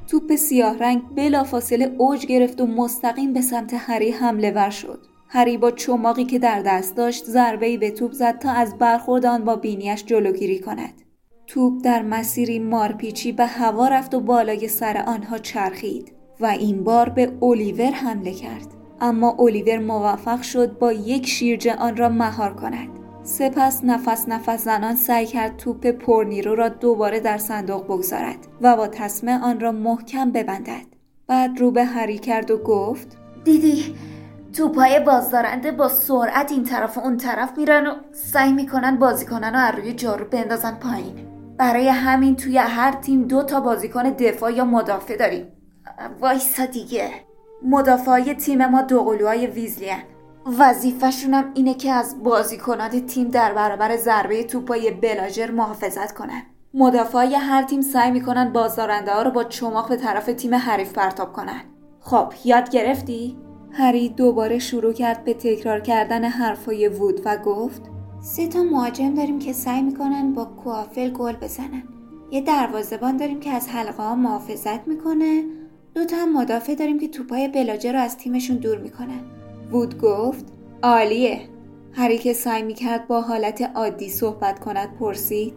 توپ 0.07 0.35
سیاه 0.35 0.77
رنگ 0.77 1.01
بلافاصله 1.15 1.95
اوج 1.97 2.25
گرفت 2.25 2.61
و 2.61 2.65
مستقیم 2.65 3.33
به 3.33 3.41
سمت 3.41 3.73
هری 3.73 4.11
حمله 4.11 4.51
ور 4.51 4.69
شد. 4.69 5.10
هری 5.33 5.57
با 5.57 5.71
چماقی 5.71 6.25
که 6.25 6.39
در 6.39 6.61
دست 6.61 6.95
داشت 6.95 7.25
ضربه‌ای 7.25 7.77
به 7.77 7.91
توپ 7.91 8.11
زد 8.11 8.39
تا 8.39 8.51
از 8.51 8.77
برخورد 8.77 9.25
آن 9.25 9.45
با 9.45 9.55
بینیش 9.55 10.05
جلوگیری 10.05 10.59
کند. 10.59 11.01
توپ 11.47 11.73
در 11.83 12.01
مسیری 12.01 12.59
مارپیچی 12.59 13.31
به 13.31 13.45
هوا 13.45 13.87
رفت 13.87 14.13
و 14.13 14.19
بالای 14.19 14.67
سر 14.67 15.03
آنها 15.07 15.37
چرخید 15.37 16.11
و 16.39 16.45
این 16.45 16.83
بار 16.83 17.09
به 17.09 17.31
الیور 17.41 17.91
حمله 17.91 18.33
کرد. 18.33 18.67
اما 19.01 19.35
الیور 19.39 19.77
موفق 19.77 20.41
شد 20.41 20.77
با 20.77 20.93
یک 20.93 21.27
شیرجه 21.27 21.75
آن 21.75 21.97
را 21.97 22.09
مهار 22.09 22.53
کند. 22.53 22.89
سپس 23.23 23.83
نفس 23.83 24.27
نفس 24.27 24.63
زنان 24.63 24.95
سعی 24.95 25.25
کرد 25.25 25.57
توپ 25.57 25.87
پرنیرو 25.87 26.55
را 26.55 26.69
دوباره 26.69 27.19
در 27.19 27.37
صندوق 27.37 27.83
بگذارد 27.85 28.47
و 28.61 28.75
با 28.77 28.87
تسمه 28.87 29.43
آن 29.43 29.59
را 29.59 29.71
محکم 29.71 30.31
ببندد. 30.31 30.85
بعد 31.27 31.59
رو 31.59 31.71
به 31.71 31.83
هری 31.83 32.17
کرد 32.17 32.51
و 32.51 32.57
گفت 32.57 33.17
دیدی 33.43 33.95
توپای 34.53 34.99
بازدارنده 34.99 35.71
با 35.71 35.87
سرعت 35.87 36.51
این 36.51 36.63
طرف 36.63 36.97
و 36.97 37.01
اون 37.01 37.17
طرف 37.17 37.57
میرن 37.57 37.87
و 37.87 37.95
سعی 38.11 38.53
می‌کنن 38.53 38.95
بازیکنن 38.95 39.53
رو 39.53 39.59
از 39.59 39.75
روی 39.75 39.93
جارو 39.93 40.25
بندازن 40.25 40.75
پایین. 40.75 41.27
برای 41.57 41.87
همین 41.87 42.35
توی 42.35 42.57
هر 42.57 42.91
تیم 42.91 43.23
دو 43.23 43.43
تا 43.43 43.59
بازیکن 43.59 44.03
دفاع 44.03 44.53
یا 44.53 44.65
مدافع 44.65 45.17
داریم. 45.17 45.47
وایسا 46.19 46.65
دیگه. 46.65 47.11
مدافعای 47.63 48.33
تیم 48.33 48.65
ما 48.65 48.81
دوقلوهای 48.81 49.47
ویزلی 49.47 49.89
هن. 49.89 50.03
وظیفهشونم 50.59 51.51
اینه 51.53 51.73
که 51.73 51.91
از 51.91 52.23
بازیکنان 52.23 52.89
تیم 52.89 53.27
در 53.27 53.53
برابر 53.53 53.97
ضربه 53.97 54.43
توپای 54.43 54.91
بلاجر 54.91 55.51
محافظت 55.51 56.13
کنن. 56.13 56.41
مدافعای 56.73 57.35
هر 57.35 57.63
تیم 57.63 57.81
سعی 57.81 58.11
می‌کنن 58.11 58.53
بازدارنده 58.53 59.13
ها 59.13 59.21
رو 59.21 59.31
با 59.31 59.43
چماق 59.43 59.89
به 59.89 59.95
طرف 59.95 60.25
تیم 60.25 60.55
حریف 60.55 60.93
پرتاب 60.93 61.33
کنن. 61.33 61.61
خب 61.99 62.33
یاد 62.45 62.69
گرفتی؟ 62.69 63.37
هری 63.73 64.09
دوباره 64.09 64.59
شروع 64.59 64.93
کرد 64.93 65.23
به 65.23 65.33
تکرار 65.33 65.79
کردن 65.79 66.23
حرفای 66.23 66.87
وود 66.87 67.21
و 67.25 67.37
گفت 67.37 67.81
سه 68.21 68.47
تا 68.47 68.63
مهاجم 68.63 69.13
داریم 69.13 69.39
که 69.39 69.53
سعی 69.53 69.81
می‌کنن 69.81 70.33
با 70.33 70.45
کوافل 70.45 71.09
گل 71.09 71.33
بزنن. 71.33 71.83
یه 72.31 72.41
دروازبان 72.41 73.17
داریم 73.17 73.39
که 73.39 73.49
از 73.49 73.69
حلقه 73.69 74.03
ها 74.03 74.15
محافظت 74.15 74.87
می‌کنه. 74.87 75.43
دو 75.95 76.05
تا 76.05 76.17
هم 76.17 76.37
مدافع 76.37 76.75
داریم 76.75 76.99
که 76.99 77.07
توپای 77.07 77.47
بلاجه 77.47 77.91
رو 77.91 77.99
از 77.99 78.17
تیمشون 78.17 78.57
دور 78.57 78.77
می‌کنن. 78.77 79.21
وود 79.71 80.01
گفت 80.01 80.45
عالیه. 80.83 81.39
هری 81.93 82.17
که 82.17 82.33
سعی 82.33 82.63
می‌کرد 82.63 83.07
با 83.07 83.21
حالت 83.21 83.61
عادی 83.75 84.09
صحبت 84.09 84.59
کند 84.59 84.97
پرسید 84.99 85.53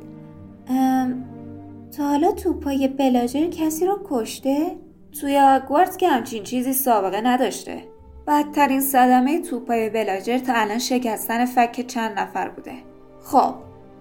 تا 1.96 2.08
حالا 2.08 2.32
توپای 2.32 2.88
بلاجر 2.88 3.46
کسی 3.46 3.86
رو 3.86 3.98
کشته؟ 4.04 4.76
توی 5.20 5.38
آگوارتس 5.38 5.96
که 5.96 6.08
همچین 6.08 6.42
چیزی 6.42 6.72
سابقه 6.72 7.20
نداشته. 7.20 7.93
بدترین 8.26 8.80
صدمه 8.80 9.40
توپای 9.40 9.90
بلاجر 9.90 10.38
تا 10.38 10.52
الان 10.56 10.78
شکستن 10.78 11.44
فک 11.44 11.86
چند 11.86 12.18
نفر 12.18 12.48
بوده. 12.48 12.74
خب 13.22 13.54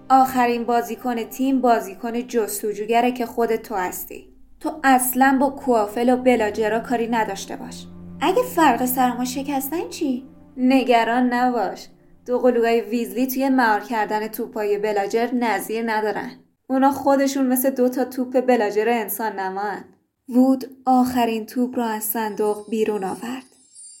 آخرین 0.08 0.64
بازیکن 0.64 1.24
تیم 1.24 1.60
بازیکن 1.60 2.26
جستجوگره 2.26 3.12
که 3.12 3.26
خود 3.26 3.56
تو 3.56 3.74
هستی. 3.74 4.28
تو 4.60 4.80
اصلا 4.84 5.38
با 5.40 5.50
کوافل 5.50 6.10
و 6.10 6.16
بلاجرا 6.16 6.80
کاری 6.80 7.08
نداشته 7.08 7.56
باش. 7.56 7.86
اگه 8.20 8.42
فرق 8.42 8.84
سرما 8.84 9.24
شکستن 9.24 9.88
چی؟ 9.88 10.24
نگران 10.56 11.32
نباش. 11.32 11.88
دو 12.26 12.38
قلوهای 12.38 12.80
ویزلی 12.80 13.26
توی 13.26 13.48
مهار 13.48 13.80
کردن 13.80 14.28
توپای 14.28 14.78
بلاجر 14.78 15.34
نظیر 15.34 15.84
ندارن. 15.86 16.30
اونا 16.66 16.90
خودشون 16.90 17.46
مثل 17.46 17.70
دو 17.70 17.88
تا 17.88 18.04
توپ 18.04 18.40
بلاجر 18.40 18.88
انسان 18.88 19.32
نمان 19.40 19.84
وود 20.28 20.64
آخرین 20.86 21.46
توپ 21.46 21.78
را 21.78 21.86
از 21.86 22.04
صندوق 22.04 22.70
بیرون 22.70 23.04
آورد. 23.04 23.53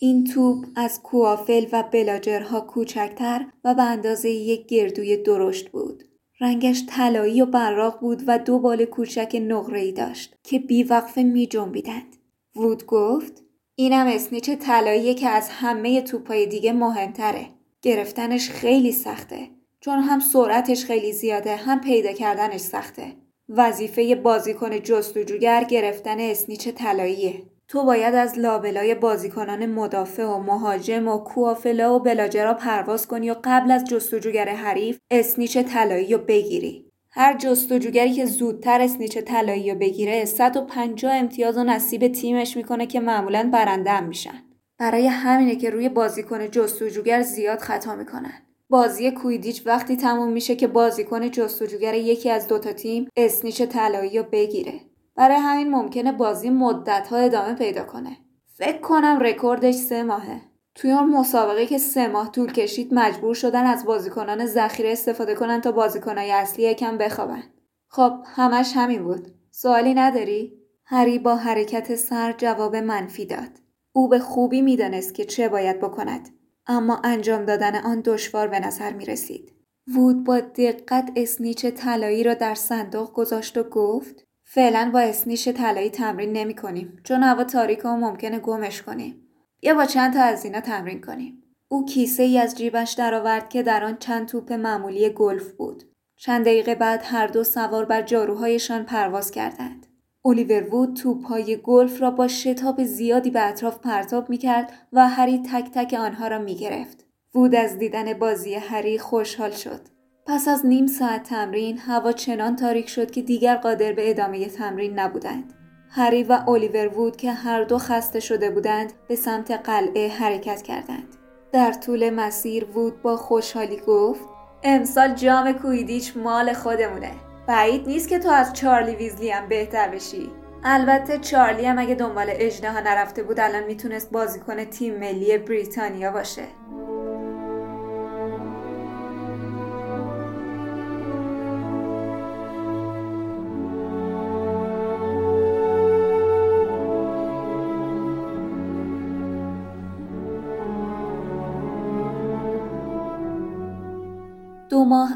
این 0.04 0.24
توپ 0.24 0.66
از 0.76 1.02
کوافل 1.02 1.66
و 1.72 1.82
بلاجرها 1.82 2.60
کوچکتر 2.60 3.46
و 3.64 3.74
به 3.74 3.82
اندازه 3.82 4.30
یک 4.30 4.66
گردوی 4.66 5.16
درشت 5.16 5.70
بود. 5.70 6.04
رنگش 6.40 6.82
طلایی 6.88 7.42
و 7.42 7.46
براق 7.46 8.00
بود 8.00 8.22
و 8.26 8.38
دو 8.38 8.58
بال 8.58 8.84
کوچک 8.84 9.42
نقره‌ای 9.48 9.92
داشت 9.92 10.34
که 10.42 10.58
بیوقفه 10.58 11.22
می 11.22 11.46
جنبیدند. 11.46 12.16
وود 12.56 12.86
گفت 12.86 13.42
اینم 13.74 14.06
اسنیچ 14.06 14.50
طلاییه 14.50 15.14
که 15.14 15.28
از 15.28 15.48
همه 15.48 16.02
توپای 16.02 16.46
دیگه 16.46 16.72
مهمتره. 16.72 17.46
گرفتنش 17.82 18.50
خیلی 18.50 18.92
سخته. 18.92 19.48
چون 19.80 19.98
هم 19.98 20.20
سرعتش 20.20 20.84
خیلی 20.84 21.12
زیاده 21.12 21.56
هم 21.56 21.80
پیدا 21.80 22.12
کردنش 22.12 22.60
سخته. 22.60 23.12
وظیفه 23.48 24.14
بازیکن 24.14 24.78
جستجوگر 24.78 25.64
گرفتن 25.64 26.20
اسنیچ 26.20 26.68
طلاییه. 26.68 27.42
تو 27.68 27.84
باید 27.84 28.14
از 28.14 28.38
لابلای 28.38 28.94
بازیکنان 28.94 29.66
مدافع 29.66 30.24
و 30.24 30.38
مهاجم 30.38 31.08
و 31.08 31.18
کوافلا 31.18 31.96
و 31.96 31.98
بلاجرا 31.98 32.54
پرواز 32.54 33.06
کنی 33.06 33.30
و 33.30 33.36
قبل 33.44 33.70
از 33.70 33.84
جستجوگر 33.84 34.48
حریف 34.48 34.98
اسنیچ 35.10 35.58
طلایی 35.58 36.12
رو 36.12 36.18
بگیری. 36.18 36.84
هر 37.10 37.36
جستجوگری 37.38 38.12
که 38.12 38.26
زودتر 38.26 38.80
اسنیچ 38.80 39.18
طلایی 39.18 39.70
رو 39.70 39.78
بگیره 39.78 40.24
150 40.24 41.14
امتیاز 41.14 41.56
و 41.56 41.64
نصیب 41.64 42.08
تیمش 42.08 42.56
می‌کنه 42.56 42.86
که 42.86 43.00
معمولا 43.00 43.50
برنده 43.52 44.00
میشن. 44.00 44.42
برای 44.78 45.06
همینه 45.06 45.56
که 45.56 45.70
روی 45.70 45.88
بازیکن 45.88 46.50
جستجوگر 46.50 47.22
زیاد 47.22 47.58
خطا 47.58 47.96
می‌کنن. 47.96 48.42
بازی 48.70 49.10
کویدیچ 49.10 49.66
وقتی 49.66 49.96
تموم 49.96 50.32
میشه 50.32 50.56
که 50.56 50.66
بازیکن 50.66 51.30
جستجوگر 51.30 51.94
یکی 51.94 52.30
از 52.30 52.48
دوتا 52.48 52.72
تیم 52.72 53.08
اسنیچ 53.16 53.62
طلایی 53.62 54.18
رو 54.18 54.24
بگیره. 54.32 54.80
برای 55.16 55.36
همین 55.36 55.70
ممکنه 55.70 56.12
بازی 56.12 56.50
مدت 56.50 57.08
ها 57.08 57.16
ادامه 57.16 57.54
پیدا 57.54 57.84
کنه. 57.84 58.16
فکر 58.56 58.78
کنم 58.78 59.18
رکوردش 59.20 59.74
سه 59.74 60.02
ماهه. 60.02 60.40
توی 60.74 60.92
اون 60.92 61.10
مسابقه 61.10 61.66
که 61.66 61.78
سه 61.78 62.08
ماه 62.08 62.32
طول 62.32 62.52
کشید 62.52 62.94
مجبور 62.94 63.34
شدن 63.34 63.64
از 63.66 63.84
بازیکنان 63.84 64.46
ذخیره 64.46 64.92
استفاده 64.92 65.34
کنن 65.34 65.60
تا 65.60 65.72
بازیکنای 65.72 66.32
اصلی 66.32 66.64
یکم 66.64 66.98
بخوابن. 66.98 67.42
خب 67.88 68.12
همش 68.24 68.72
همین 68.76 69.04
بود. 69.04 69.34
سوالی 69.50 69.94
نداری؟ 69.94 70.58
هری 70.84 71.18
با 71.18 71.36
حرکت 71.36 71.94
سر 71.94 72.32
جواب 72.32 72.76
منفی 72.76 73.26
داد. 73.26 73.50
او 73.92 74.08
به 74.08 74.18
خوبی 74.18 74.62
می‌دانست 74.62 75.14
که 75.14 75.24
چه 75.24 75.48
باید 75.48 75.80
بکند. 75.80 76.28
اما 76.66 77.00
انجام 77.04 77.44
دادن 77.44 77.76
آن 77.76 78.02
دشوار 78.04 78.48
به 78.48 78.60
نظر 78.60 78.92
می 78.92 79.04
رسید. 79.04 79.52
وود 79.94 80.24
با 80.24 80.40
دقت 80.40 81.12
اسنیچ 81.16 81.66
طلایی 81.66 82.24
را 82.24 82.34
در 82.34 82.54
صندوق 82.54 83.12
گذاشت 83.12 83.58
و 83.58 83.62
گفت 83.62 84.23
فعلا 84.44 84.90
با 84.94 85.00
اسنیش 85.00 85.48
طلایی 85.48 85.90
تمرین 85.90 86.32
نمی 86.32 86.54
کنیم 86.54 86.98
چون 87.04 87.22
هوا 87.22 87.44
تاریک 87.44 87.84
و 87.84 87.88
ممکنه 87.88 88.38
گمش 88.38 88.82
کنیم. 88.82 89.20
یا 89.62 89.74
با 89.74 89.84
چند 89.84 90.12
تا 90.14 90.22
از 90.22 90.44
اینا 90.44 90.60
تمرین 90.60 91.00
کنیم. 91.00 91.42
او 91.68 91.84
کیسه 91.86 92.22
ای 92.22 92.38
از 92.38 92.54
جیبش 92.54 92.92
درآورد 92.92 93.48
که 93.48 93.62
در 93.62 93.84
آن 93.84 93.96
چند 93.96 94.28
توپ 94.28 94.52
معمولی 94.52 95.08
گلف 95.08 95.52
بود. 95.52 95.82
چند 96.16 96.44
دقیقه 96.44 96.74
بعد 96.74 97.00
هر 97.04 97.26
دو 97.26 97.44
سوار 97.44 97.84
بر 97.84 98.02
جاروهایشان 98.02 98.84
پرواز 98.84 99.30
کردند. 99.30 99.86
الیور 100.24 100.74
وود 100.74 100.96
توپهای 100.96 101.56
گلف 101.56 102.02
را 102.02 102.10
با 102.10 102.28
شتاب 102.28 102.84
زیادی 102.84 103.30
به 103.30 103.48
اطراف 103.48 103.78
پرتاب 103.78 104.30
می 104.30 104.38
کرد 104.38 104.72
و 104.92 105.08
هری 105.08 105.38
تک 105.38 105.70
تک 105.74 105.94
آنها 105.94 106.28
را 106.28 106.38
می 106.38 106.54
گرفت. 106.54 107.04
وود 107.34 107.54
از 107.54 107.78
دیدن 107.78 108.12
بازی 108.12 108.54
هری 108.54 108.98
خوشحال 108.98 109.50
شد. 109.50 109.93
پس 110.26 110.48
از 110.48 110.66
نیم 110.66 110.86
ساعت 110.86 111.22
تمرین 111.22 111.78
هوا 111.78 112.12
چنان 112.12 112.56
تاریک 112.56 112.88
شد 112.88 113.10
که 113.10 113.22
دیگر 113.22 113.56
قادر 113.56 113.92
به 113.92 114.10
ادامه 114.10 114.46
تمرین 114.46 114.98
نبودند. 114.98 115.54
هری 115.90 116.22
و 116.22 116.42
الیور 116.48 116.88
وود 116.98 117.16
که 117.16 117.32
هر 117.32 117.64
دو 117.64 117.78
خسته 117.78 118.20
شده 118.20 118.50
بودند 118.50 118.92
به 119.08 119.16
سمت 119.16 119.50
قلعه 119.50 120.08
حرکت 120.08 120.62
کردند. 120.62 121.16
در 121.52 121.72
طول 121.72 122.10
مسیر 122.10 122.64
وود 122.64 123.02
با 123.02 123.16
خوشحالی 123.16 123.76
گفت 123.86 124.24
امسال 124.62 125.14
جام 125.14 125.52
کویدیچ 125.52 126.16
مال 126.16 126.52
خودمونه 126.52 127.12
بعید 127.46 127.86
نیست 127.86 128.08
که 128.08 128.18
تو 128.18 128.28
از 128.28 128.52
چارلی 128.52 128.96
ویزلی 128.96 129.30
هم 129.30 129.48
بهتر 129.48 129.88
بشی 129.88 130.30
البته 130.64 131.18
چارلی 131.18 131.64
هم 131.64 131.78
اگه 131.78 131.94
دنبال 131.94 132.26
اجده 132.28 132.72
ها 132.72 132.80
نرفته 132.80 133.22
بود 133.22 133.40
الان 133.40 133.64
می‌تونست 133.64 134.10
بازیکن 134.10 134.64
تیم 134.64 134.98
ملی 134.98 135.38
بریتانیا 135.38 136.10
باشه 136.12 136.44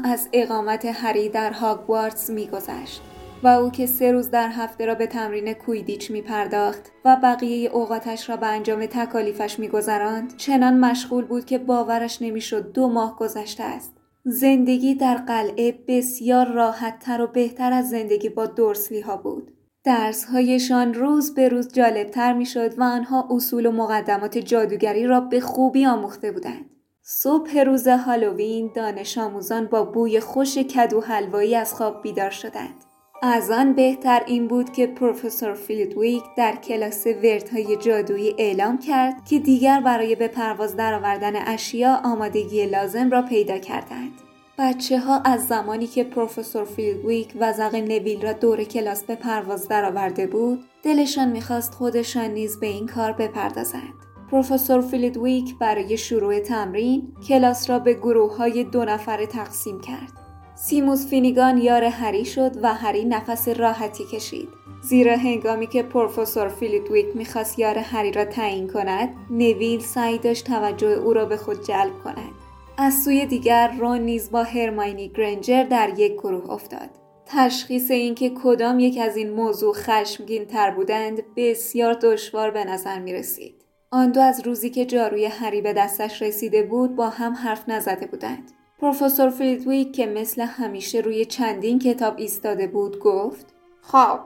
از 0.09 0.29
اقامت 0.33 0.85
هری 0.85 1.29
در 1.29 1.51
هاگوارتس 1.51 2.29
میگذشت 2.29 3.01
و 3.43 3.47
او 3.47 3.69
که 3.69 3.85
سه 3.85 4.11
روز 4.11 4.31
در 4.31 4.49
هفته 4.49 4.85
را 4.85 4.95
به 4.95 5.07
تمرین 5.07 5.53
کویدیچ 5.53 6.11
می 6.11 6.21
پرداخت 6.21 6.91
و 7.05 7.17
بقیه 7.23 7.69
اوقاتش 7.69 8.29
را 8.29 8.37
به 8.37 8.47
انجام 8.47 8.85
تکالیفش 8.85 9.59
میگذراند 9.59 10.37
چنان 10.37 10.79
مشغول 10.79 11.25
بود 11.25 11.45
که 11.45 11.57
باورش 11.57 12.21
نمی‌شد 12.21 12.71
دو 12.71 12.87
ماه 12.87 13.17
گذشته 13.17 13.63
است. 13.63 13.93
زندگی 14.23 14.95
در 14.95 15.15
قلعه 15.15 15.79
بسیار 15.87 16.47
راحتتر 16.47 17.21
و 17.21 17.27
بهتر 17.27 17.73
از 17.73 17.89
زندگی 17.89 18.29
با 18.29 18.45
دورسلی 18.45 19.01
ها 19.01 19.17
بود. 19.17 19.51
درسهایشان 19.83 20.93
روز 20.93 21.33
به 21.33 21.49
روز 21.49 21.73
جالبتر 21.73 22.33
می‌شد 22.33 22.79
و 22.79 22.83
آنها 22.83 23.27
اصول 23.31 23.65
و 23.65 23.71
مقدمات 23.71 24.37
جادوگری 24.37 25.07
را 25.07 25.19
به 25.19 25.39
خوبی 25.39 25.85
آموخته 25.85 26.31
بودند. 26.31 26.78
صبح 27.11 27.59
روز 27.59 27.87
هالووین 27.87 28.71
دانش 28.75 29.17
آموزان 29.17 29.65
با 29.65 29.83
بوی 29.83 30.19
خوش 30.19 30.57
کدو 30.57 31.01
حلوایی 31.01 31.55
از 31.55 31.73
خواب 31.73 32.01
بیدار 32.01 32.29
شدند. 32.29 32.85
از 33.21 33.51
آن 33.51 33.73
بهتر 33.73 34.23
این 34.27 34.47
بود 34.47 34.71
که 34.71 34.87
پروفسور 34.87 35.53
فلیت‌ویک 35.53 36.23
در 36.37 36.55
کلاس 36.55 37.07
وردهای 37.07 37.75
جادویی 37.75 38.35
اعلام 38.37 38.79
کرد 38.79 39.25
که 39.25 39.39
دیگر 39.39 39.81
برای 39.81 40.15
به 40.15 40.27
پرواز 40.27 40.75
درآوردن 40.75 41.35
اشیا 41.35 42.01
آمادگی 42.03 42.65
لازم 42.65 43.09
را 43.09 43.21
پیدا 43.21 43.57
کردند. 43.57 44.13
بچه 44.57 44.99
ها 44.99 45.19
از 45.25 45.47
زمانی 45.47 45.87
که 45.87 46.03
پروفسور 46.03 46.65
فلیت‌ویک 46.65 47.33
وزغ 47.39 47.75
نویل 47.75 48.21
را 48.21 48.33
دور 48.33 48.63
کلاس 48.63 49.03
به 49.03 49.15
پرواز 49.15 49.67
درآورده 49.67 50.27
بود، 50.27 50.63
دلشان 50.83 51.29
می‌خواست 51.29 51.73
خودشان 51.73 52.31
نیز 52.31 52.59
به 52.59 52.67
این 52.67 52.87
کار 52.87 53.11
بپردازند. 53.11 54.08
پروفسور 54.31 54.81
فلیت‌ویک 54.81 55.57
برای 55.57 55.97
شروع 55.97 56.39
تمرین 56.39 57.13
کلاس 57.27 57.69
را 57.69 57.79
به 57.79 57.93
گروه 57.93 58.37
های 58.37 58.63
دو 58.63 58.85
نفره 58.85 59.25
تقسیم 59.25 59.81
کرد. 59.81 60.13
سیموس 60.55 61.07
فینیگان 61.07 61.57
یار 61.57 61.83
هری 61.83 62.25
شد 62.25 62.51
و 62.63 62.73
هری 62.73 63.05
نفس 63.05 63.47
راحتی 63.47 64.03
کشید. 64.05 64.49
زیرا 64.81 65.15
هنگامی 65.15 65.67
که 65.67 65.83
پروفسور 65.83 66.47
فیلیدویک 66.47 67.05
می‌خواست 67.15 67.59
یار 67.59 67.77
هری 67.77 68.11
را 68.11 68.25
تعیین 68.25 68.67
کند، 68.67 69.09
نویل 69.29 69.79
سعی 69.79 70.17
داشت 70.17 70.45
توجه 70.45 70.87
او 70.87 71.13
را 71.13 71.25
به 71.25 71.37
خود 71.37 71.63
جلب 71.67 71.93
کند. 72.03 72.31
از 72.77 73.03
سوی 73.03 73.25
دیگر 73.25 73.71
رون 73.79 73.99
نیز 73.99 74.31
با 74.31 74.43
هرماینی 74.43 75.09
گرنجر 75.09 75.63
در 75.63 75.89
یک 75.97 76.13
گروه 76.13 76.51
افتاد. 76.51 76.89
تشخیص 77.25 77.91
اینکه 77.91 78.31
کدام 78.43 78.79
یک 78.79 78.97
از 79.01 79.17
این 79.17 79.29
موضوع 79.29 79.73
خشمگین 79.73 80.45
تر 80.45 80.71
بودند 80.71 81.35
بسیار 81.35 81.93
دشوار 81.93 82.51
به 82.51 82.63
نظر 82.63 82.99
می 82.99 83.13
رسید. 83.13 83.58
آن 83.91 84.11
دو 84.11 84.21
از 84.21 84.47
روزی 84.47 84.69
که 84.69 84.85
جاروی 84.85 85.25
هری 85.25 85.61
به 85.61 85.73
دستش 85.73 86.21
رسیده 86.21 86.63
بود 86.63 86.95
با 86.95 87.09
هم 87.09 87.33
حرف 87.33 87.69
نزده 87.69 88.07
بودند. 88.07 88.51
پروفسور 88.81 89.29
فریدویک 89.29 89.95
که 89.95 90.05
مثل 90.05 90.41
همیشه 90.41 90.99
روی 90.99 91.25
چندین 91.25 91.79
کتاب 91.79 92.13
ایستاده 92.17 92.67
بود 92.67 92.99
گفت 92.99 93.45
خب 93.81 94.19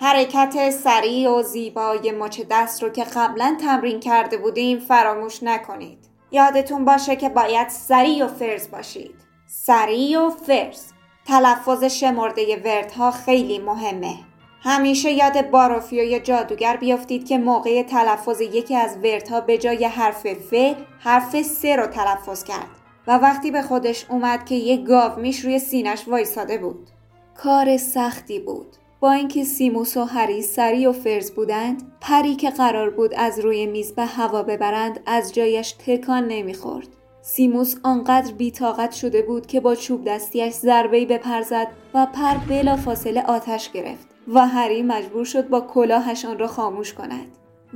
حرکت 0.00 0.70
سریع 0.70 1.30
و 1.30 1.42
زیبای 1.42 2.12
مچ 2.12 2.40
دست 2.50 2.82
رو 2.82 2.88
که 2.88 3.04
قبلا 3.04 3.56
تمرین 3.60 4.00
کرده 4.00 4.36
بودیم 4.36 4.78
فراموش 4.78 5.42
نکنید. 5.42 5.98
یادتون 6.30 6.84
باشه 6.84 7.16
که 7.16 7.28
باید 7.28 7.68
سریع 7.68 8.24
و 8.24 8.28
فرز 8.28 8.70
باشید. 8.70 9.14
سریع 9.46 10.20
و 10.20 10.30
فرز. 10.30 10.92
تلفظ 11.26 11.84
شمرده 11.84 12.62
وردها 12.64 13.10
خیلی 13.10 13.58
مهمه. 13.58 14.14
همیشه 14.62 15.10
یاد 15.10 15.50
باروفیو 15.50 16.04
یا 16.04 16.18
جادوگر 16.18 16.76
بیافتید 16.76 17.26
که 17.26 17.38
موقع 17.38 17.82
تلفظ 17.82 18.40
یکی 18.40 18.76
از 18.76 18.96
وردها 19.04 19.40
به 19.40 19.58
جای 19.58 19.84
حرف 19.84 20.32
ف 20.32 20.54
حرف 20.98 21.42
س 21.42 21.64
رو 21.64 21.86
تلفظ 21.86 22.44
کرد 22.44 22.68
و 23.06 23.18
وقتی 23.18 23.50
به 23.50 23.62
خودش 23.62 24.06
اومد 24.10 24.44
که 24.44 24.54
یک 24.54 24.84
گاو 24.84 25.20
میش 25.20 25.40
روی 25.40 25.58
سینش 25.58 26.08
وایساده 26.08 26.58
بود. 26.58 26.90
کار 27.36 27.76
سختی 27.76 28.40
بود. 28.40 28.66
با 29.00 29.12
اینکه 29.12 29.44
سیموس 29.44 29.96
و 29.96 30.04
هری 30.04 30.42
سری 30.42 30.86
و 30.86 30.92
فرز 30.92 31.30
بودند 31.30 31.92
پری 32.00 32.36
که 32.36 32.50
قرار 32.50 32.90
بود 32.90 33.14
از 33.14 33.38
روی 33.40 33.66
میز 33.66 33.94
به 33.94 34.04
هوا 34.04 34.42
ببرند 34.42 35.00
از 35.06 35.34
جایش 35.34 35.72
تکان 35.72 36.28
نمی‌خورد. 36.28 36.88
سیموس 37.22 37.74
آنقدر 37.82 38.32
بیتاقت 38.32 38.92
شده 38.92 39.22
بود 39.22 39.46
که 39.46 39.60
با 39.60 39.74
چوب 39.74 40.04
دستیش 40.04 40.54
ضربه‌ای 40.54 41.06
بپرزد 41.06 41.66
و 41.94 42.06
پر 42.06 42.34
بلا 42.48 42.76
فاصله 42.76 43.22
آتش 43.22 43.70
گرفت. 43.70 44.07
و 44.34 44.46
هری 44.46 44.82
مجبور 44.82 45.24
شد 45.24 45.48
با 45.48 45.60
کلاهش 45.60 46.24
آن 46.24 46.38
را 46.38 46.46
خاموش 46.46 46.94
کند. 46.94 47.26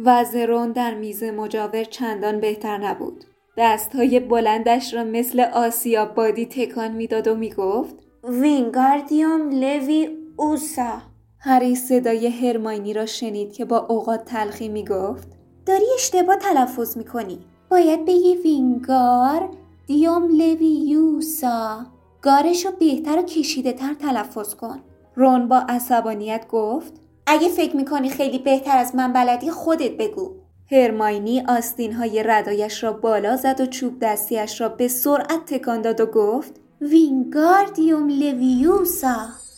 وزرون 0.04 0.72
در 0.72 0.94
میز 0.94 1.22
مجاور 1.22 1.84
چندان 1.84 2.40
بهتر 2.40 2.78
نبود. 2.78 3.24
دستهای 3.56 4.20
بلندش 4.20 4.94
را 4.94 5.04
مثل 5.04 5.40
آسیا 5.40 6.04
بادی 6.04 6.46
تکان 6.46 6.92
می‌داد 6.92 7.28
و 7.28 7.34
می‌گفت 7.34 7.94
وینگاردیوم 8.24 9.50
لوی 9.50 10.08
اوسا 10.36 11.02
هری 11.38 11.74
صدای 11.74 12.28
هرماینی 12.28 12.92
را 12.92 13.06
شنید 13.06 13.52
که 13.52 13.64
با 13.64 13.78
اوقات 13.78 14.24
تلخی 14.24 14.68
می‌گفت 14.68 15.28
داری 15.66 15.86
اشتباه 15.94 16.36
تلفظ 16.36 16.96
می‌کنی 16.96 17.38
باید 17.70 18.04
بگی 18.04 18.34
وینگار 18.34 19.50
دیوم 19.86 20.28
لوی 20.28 20.66
یوسا 20.66 21.86
گارش 22.22 22.66
رو 22.66 22.72
بهتر 22.80 23.18
و 23.18 23.22
کشیده 23.22 23.72
تر 23.72 23.94
تلفظ 23.94 24.54
کن 24.54 24.80
رون 25.14 25.48
با 25.48 25.58
عصبانیت 25.68 26.48
گفت 26.48 26.92
اگه 27.26 27.48
فکر 27.48 27.76
می‌کنی 27.76 28.10
خیلی 28.10 28.38
بهتر 28.38 28.78
از 28.78 28.94
من 28.94 29.12
بلدی 29.12 29.50
خودت 29.50 29.90
بگو. 29.90 30.34
هرماینی 30.70 31.42
آستین 31.48 31.92
های 31.92 32.22
ردایش 32.22 32.84
را 32.84 32.92
بالا 32.92 33.36
زد 33.36 33.60
و 33.60 33.66
چوب 33.66 33.98
دستیش 33.98 34.60
را 34.60 34.68
به 34.68 34.88
سرعت 34.88 35.44
تکان 35.46 35.82
داد 35.82 36.00
و 36.00 36.06
گفت 36.06 36.60
وینگاردیوم 36.80 38.08
لویوسا. 38.08 39.16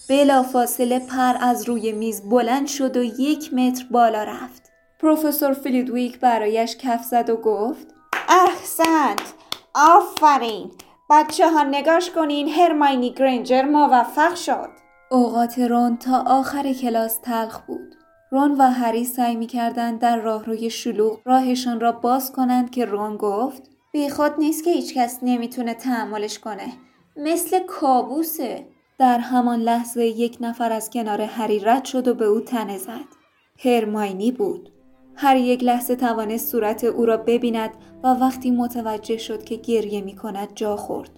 بلا 0.09 0.43
فاصله 0.43 0.99
پر 0.99 1.35
از 1.40 1.69
روی 1.69 1.93
میز 1.93 2.29
بلند 2.29 2.67
شد 2.67 2.97
و 2.97 3.03
یک 3.03 3.55
متر 3.55 3.87
بالا 3.90 4.23
رفت. 4.23 4.71
پروفسور 5.01 5.53
فلیدویک 5.53 6.21
برایش 6.21 6.77
کف 6.77 7.05
زد 7.05 7.31
و 7.31 7.37
گفت 7.37 7.87
احسنت. 8.29 9.35
آفرین. 9.75 10.71
بچه 11.11 11.51
ها 11.51 11.62
نگاش 11.62 12.11
کنین 12.11 12.49
هرماینی 12.49 13.11
گرنجر 13.11 13.62
موفق 13.62 14.35
شد. 14.35 14.84
اوقات 15.11 15.59
رون 15.59 15.97
تا 15.97 16.25
آخر 16.27 16.73
کلاس 16.73 17.19
تلخ 17.19 17.61
بود. 17.61 17.95
رون 18.31 18.55
و 18.59 18.62
هری 18.62 19.05
سعی 19.05 19.37
می 19.37 19.47
کردن 19.47 19.97
در 19.97 20.17
راهروی 20.17 20.71
شلوغ 20.71 21.21
راهشان 21.25 21.81
را 21.81 21.93
باز 21.93 22.33
کنند 22.33 22.71
که 22.71 22.85
رون 22.85 23.17
گفت 23.17 23.62
بیخود 23.93 24.33
نیست 24.38 24.64
که 24.64 24.71
هیچکس 24.71 25.19
نمی‌تونه 25.23 25.75
تحملش 25.75 26.38
کنه. 26.38 26.73
مثل 27.17 27.59
کابوسه. 27.67 28.67
در 28.99 29.19
همان 29.19 29.61
لحظه 29.61 30.05
یک 30.07 30.38
نفر 30.40 30.73
از 30.73 30.90
کنار 30.90 31.21
هری 31.21 31.59
رد 31.59 31.85
شد 31.85 32.09
و 32.09 32.14
به 32.14 32.25
او 32.25 32.40
تنه 32.40 32.79
زد. 32.79 33.05
هرماینی 33.59 34.33
بود. 34.33 34.71
هر 35.14 35.37
یک 35.37 35.64
لحظه 35.64 35.97
توانست 35.97 36.53
صورت 36.53 36.85
او 36.85 37.07
را 37.07 37.17
ببیند 37.17 37.71
و 38.03 38.07
وقتی 38.07 38.51
متوجه 38.51 39.17
شد 39.17 39.45
که 39.45 39.57
گریه 39.57 40.01
می 40.01 40.17
کند 40.17 40.49
جا 40.55 40.77
خورد. 40.77 41.11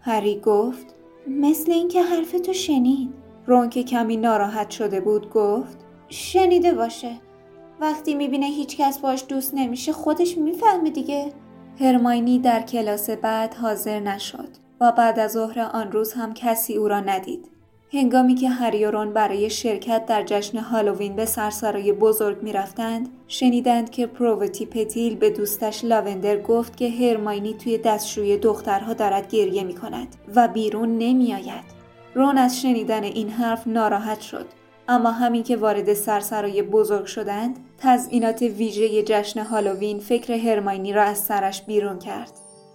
هری 0.00 0.40
گفت 0.40 0.86
مثل 1.28 1.72
اینکه 1.72 2.02
حرف 2.02 2.32
تو 2.32 2.52
شنید. 2.52 3.23
رون 3.46 3.68
که 3.68 3.82
کمی 3.82 4.16
ناراحت 4.16 4.70
شده 4.70 5.00
بود 5.00 5.30
گفت 5.30 5.78
شنیده 6.08 6.74
باشه. 6.74 7.10
وقتی 7.80 8.14
می‌بینه 8.14 8.46
هیچ 8.46 8.76
کس 8.76 8.98
باش 8.98 9.24
دوست 9.28 9.54
نمیشه 9.54 9.92
خودش 9.92 10.38
می‌فهمه 10.38 10.90
دیگه. 10.90 11.32
هرماینی 11.80 12.38
در 12.38 12.62
کلاس 12.62 13.10
بعد 13.10 13.54
حاضر 13.54 14.00
نشد 14.00 14.48
و 14.80 14.92
بعد 14.92 15.18
از 15.18 15.32
ظهر 15.32 15.60
آن 15.60 15.92
روز 15.92 16.12
هم 16.12 16.34
کسی 16.34 16.74
او 16.74 16.88
را 16.88 17.00
ندید. 17.00 17.48
هنگامی 17.92 18.34
که 18.34 18.48
هری 18.48 18.84
و 18.84 18.90
رون 18.90 19.12
برای 19.12 19.50
شرکت 19.50 20.06
در 20.06 20.22
جشن 20.22 20.58
هالووین 20.58 21.16
به 21.16 21.24
سرسرای 21.24 21.92
بزرگ 21.92 22.42
می‌رفتند 22.42 23.08
شنیدند 23.28 23.90
که 23.90 24.06
پرووتی 24.06 24.66
پتیل 24.66 25.16
به 25.16 25.30
دوستش 25.30 25.84
لاوندر 25.84 26.42
گفت 26.42 26.76
که 26.76 26.90
هرماینی 26.90 27.54
توی 27.54 27.78
دستشوی 27.78 28.36
دخترها 28.36 28.92
دارد 28.92 29.28
گریه 29.28 29.64
می 29.64 29.74
کند 29.74 30.16
و 30.34 30.48
بیرون 30.48 30.98
نمیآید. 30.98 31.73
رون 32.14 32.38
از 32.38 32.60
شنیدن 32.60 33.02
این 33.02 33.28
حرف 33.28 33.66
ناراحت 33.66 34.20
شد 34.20 34.46
اما 34.88 35.10
همین 35.10 35.42
که 35.42 35.56
وارد 35.56 35.94
سرسرای 35.94 36.62
بزرگ 36.62 37.04
شدند 37.04 37.56
تزئینات 37.78 38.42
ویژه 38.42 39.02
جشن 39.02 39.42
هالووین 39.42 39.98
فکر 39.98 40.32
هرماینی 40.32 40.92
را 40.92 41.02
از 41.02 41.18
سرش 41.18 41.62
بیرون 41.62 41.98
کرد 41.98 42.32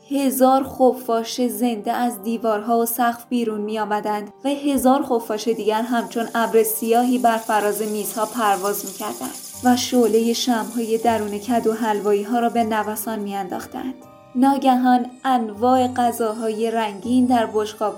هزار 0.10 0.64
خفاش 0.64 1.48
زنده 1.48 1.92
از 1.92 2.24
دیوارها 2.24 2.80
و 2.80 2.86
سقف 2.86 3.26
بیرون 3.30 3.62
می 3.62 3.80
آمدند 3.80 4.34
و 4.46 4.50
هزار 4.50 5.04
خفاش 5.04 5.48
دیگر 5.48 5.82
همچون 5.82 6.28
ابر 6.36 6.64
سیاهی 6.64 7.18
بر 7.18 7.38
فراز 7.38 7.82
میزها 7.82 8.26
پرواز 8.26 8.86
می 8.86 8.92
کردند 8.92 9.36
و 9.64 9.76
شعله 9.78 10.34
شمهای 10.34 10.98
درون 10.98 11.38
کد 11.38 11.68
و 11.68 11.74
حلوایی 11.74 12.24
ها 12.24 12.40
را 12.40 12.50
به 12.50 12.64
نوسان 12.64 13.20
می 13.20 13.36
انداختند. 13.36 14.09
ناگهان 14.36 15.06
انواع 15.26 15.88
غذاهای 15.88 16.72
رنگین 16.72 17.26
در 17.26 17.48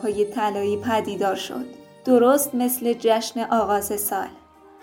های 0.03 0.25
طلایی 0.25 0.77
پدیدار 0.77 1.35
شد. 1.35 1.65
درست 2.05 2.55
مثل 2.55 2.93
جشن 2.93 3.39
آغاز 3.39 4.01
سال. 4.01 4.27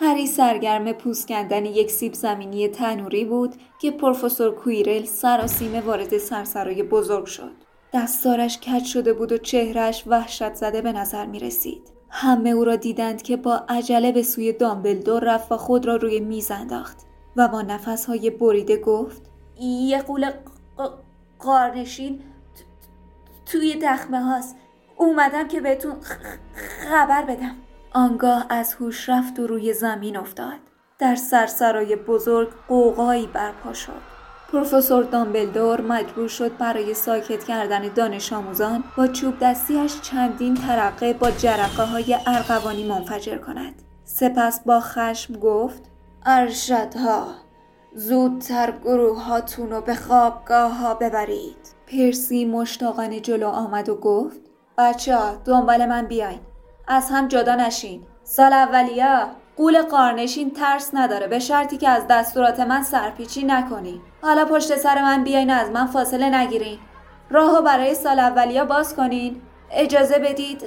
هری 0.00 0.26
سرگرم 0.26 0.92
پوست 0.92 1.28
کندن 1.28 1.64
یک 1.64 1.90
سیب 1.90 2.14
زمینی 2.14 2.68
تنوری 2.68 3.24
بود 3.24 3.54
که 3.80 3.90
پروفسور 3.90 4.54
کویرل 4.54 5.04
سراسیمه 5.04 5.80
وارد 5.80 6.18
سرسرای 6.18 6.82
بزرگ 6.82 7.26
شد. 7.26 7.52
دستارش 7.94 8.58
کج 8.58 8.84
شده 8.84 9.12
بود 9.12 9.32
و 9.32 9.38
چهرش 9.38 10.04
وحشت 10.06 10.54
زده 10.54 10.82
به 10.82 10.92
نظر 10.92 11.26
می 11.26 11.38
رسید. 11.38 11.82
همه 12.10 12.50
او 12.50 12.64
را 12.64 12.76
دیدند 12.76 13.22
که 13.22 13.36
با 13.36 13.64
عجله 13.68 14.12
به 14.12 14.22
سوی 14.22 14.52
دامبلدور 14.52 15.24
رفت 15.24 15.52
و 15.52 15.56
خود 15.56 15.86
را 15.86 15.96
روی 15.96 16.20
میز 16.20 16.50
انداخت 16.50 16.96
و 17.36 17.48
با 17.48 17.62
نفسهای 17.62 18.30
بریده 18.30 18.76
گفت 18.76 19.22
یه 19.60 20.02
قول 20.02 20.30
قارنشین 21.38 22.22
توی 23.46 23.78
دخمه 23.82 24.20
هاست. 24.20 24.56
اومدم 24.96 25.48
که 25.48 25.60
بهتون 25.60 25.96
خبر 26.90 27.22
بدم. 27.22 27.54
آنگاه 27.92 28.46
از 28.50 28.74
هوش 28.74 29.08
رفت 29.08 29.38
و 29.38 29.46
روی 29.46 29.72
زمین 29.72 30.16
افتاد. 30.16 30.58
در 30.98 31.16
سرسرای 31.16 31.96
بزرگ 31.96 32.48
قوقایی 32.68 33.26
برپا 33.26 33.72
شد. 33.72 34.18
پروفسور 34.52 35.04
دامبلدور 35.04 35.80
مجبور 35.80 36.28
شد 36.28 36.56
برای 36.56 36.94
ساکت 36.94 37.44
کردن 37.44 37.88
دانش 37.88 38.32
آموزان 38.32 38.84
با 38.96 39.06
چوب 39.06 39.38
دستیش 39.40 40.00
چندین 40.00 40.54
ترقه 40.54 41.12
با 41.12 41.30
جرقه 41.30 41.84
های 41.84 42.16
ارغوانی 42.26 42.88
منفجر 42.88 43.38
کند. 43.38 43.74
سپس 44.04 44.60
با 44.60 44.80
خشم 44.80 45.34
گفت 45.34 45.82
ارشدها. 46.26 47.47
زودتر 47.94 48.70
گروه 48.84 49.22
هاتون 49.22 49.70
رو 49.70 49.80
به 49.80 49.94
خوابگاه 49.94 50.72
ها 50.72 50.94
ببرید. 50.94 51.56
پرسی 51.86 52.44
مشتاقانه 52.44 53.20
جلو 53.20 53.48
آمد 53.48 53.88
و 53.88 53.94
گفت 53.94 54.40
بچه 54.78 55.16
ها 55.16 55.34
دنبال 55.44 55.86
من 55.86 56.06
بیاین. 56.06 56.40
از 56.88 57.10
هم 57.10 57.28
جدا 57.28 57.54
نشین. 57.54 58.02
سال 58.24 58.52
اولیا 58.52 59.28
قول 59.56 59.82
قارنشین 59.82 60.50
ترس 60.50 60.90
نداره. 60.94 61.26
به 61.26 61.38
شرطی 61.38 61.76
که 61.76 61.88
از 61.88 62.06
دستورات 62.10 62.60
من 62.60 62.82
سرپیچی 62.82 63.44
نکنی. 63.44 64.00
حالا 64.22 64.44
پشت 64.44 64.76
سر 64.76 65.02
من 65.02 65.24
بیاین 65.24 65.50
از 65.50 65.70
من 65.70 65.86
فاصله 65.86 66.34
نگیرین. 66.34 66.78
راهو 67.30 67.62
برای 67.62 67.94
سال 67.94 68.18
اولیا 68.18 68.64
باز 68.64 68.96
کنین. 68.96 69.42
اجازه 69.70 70.18
بدید. 70.18 70.64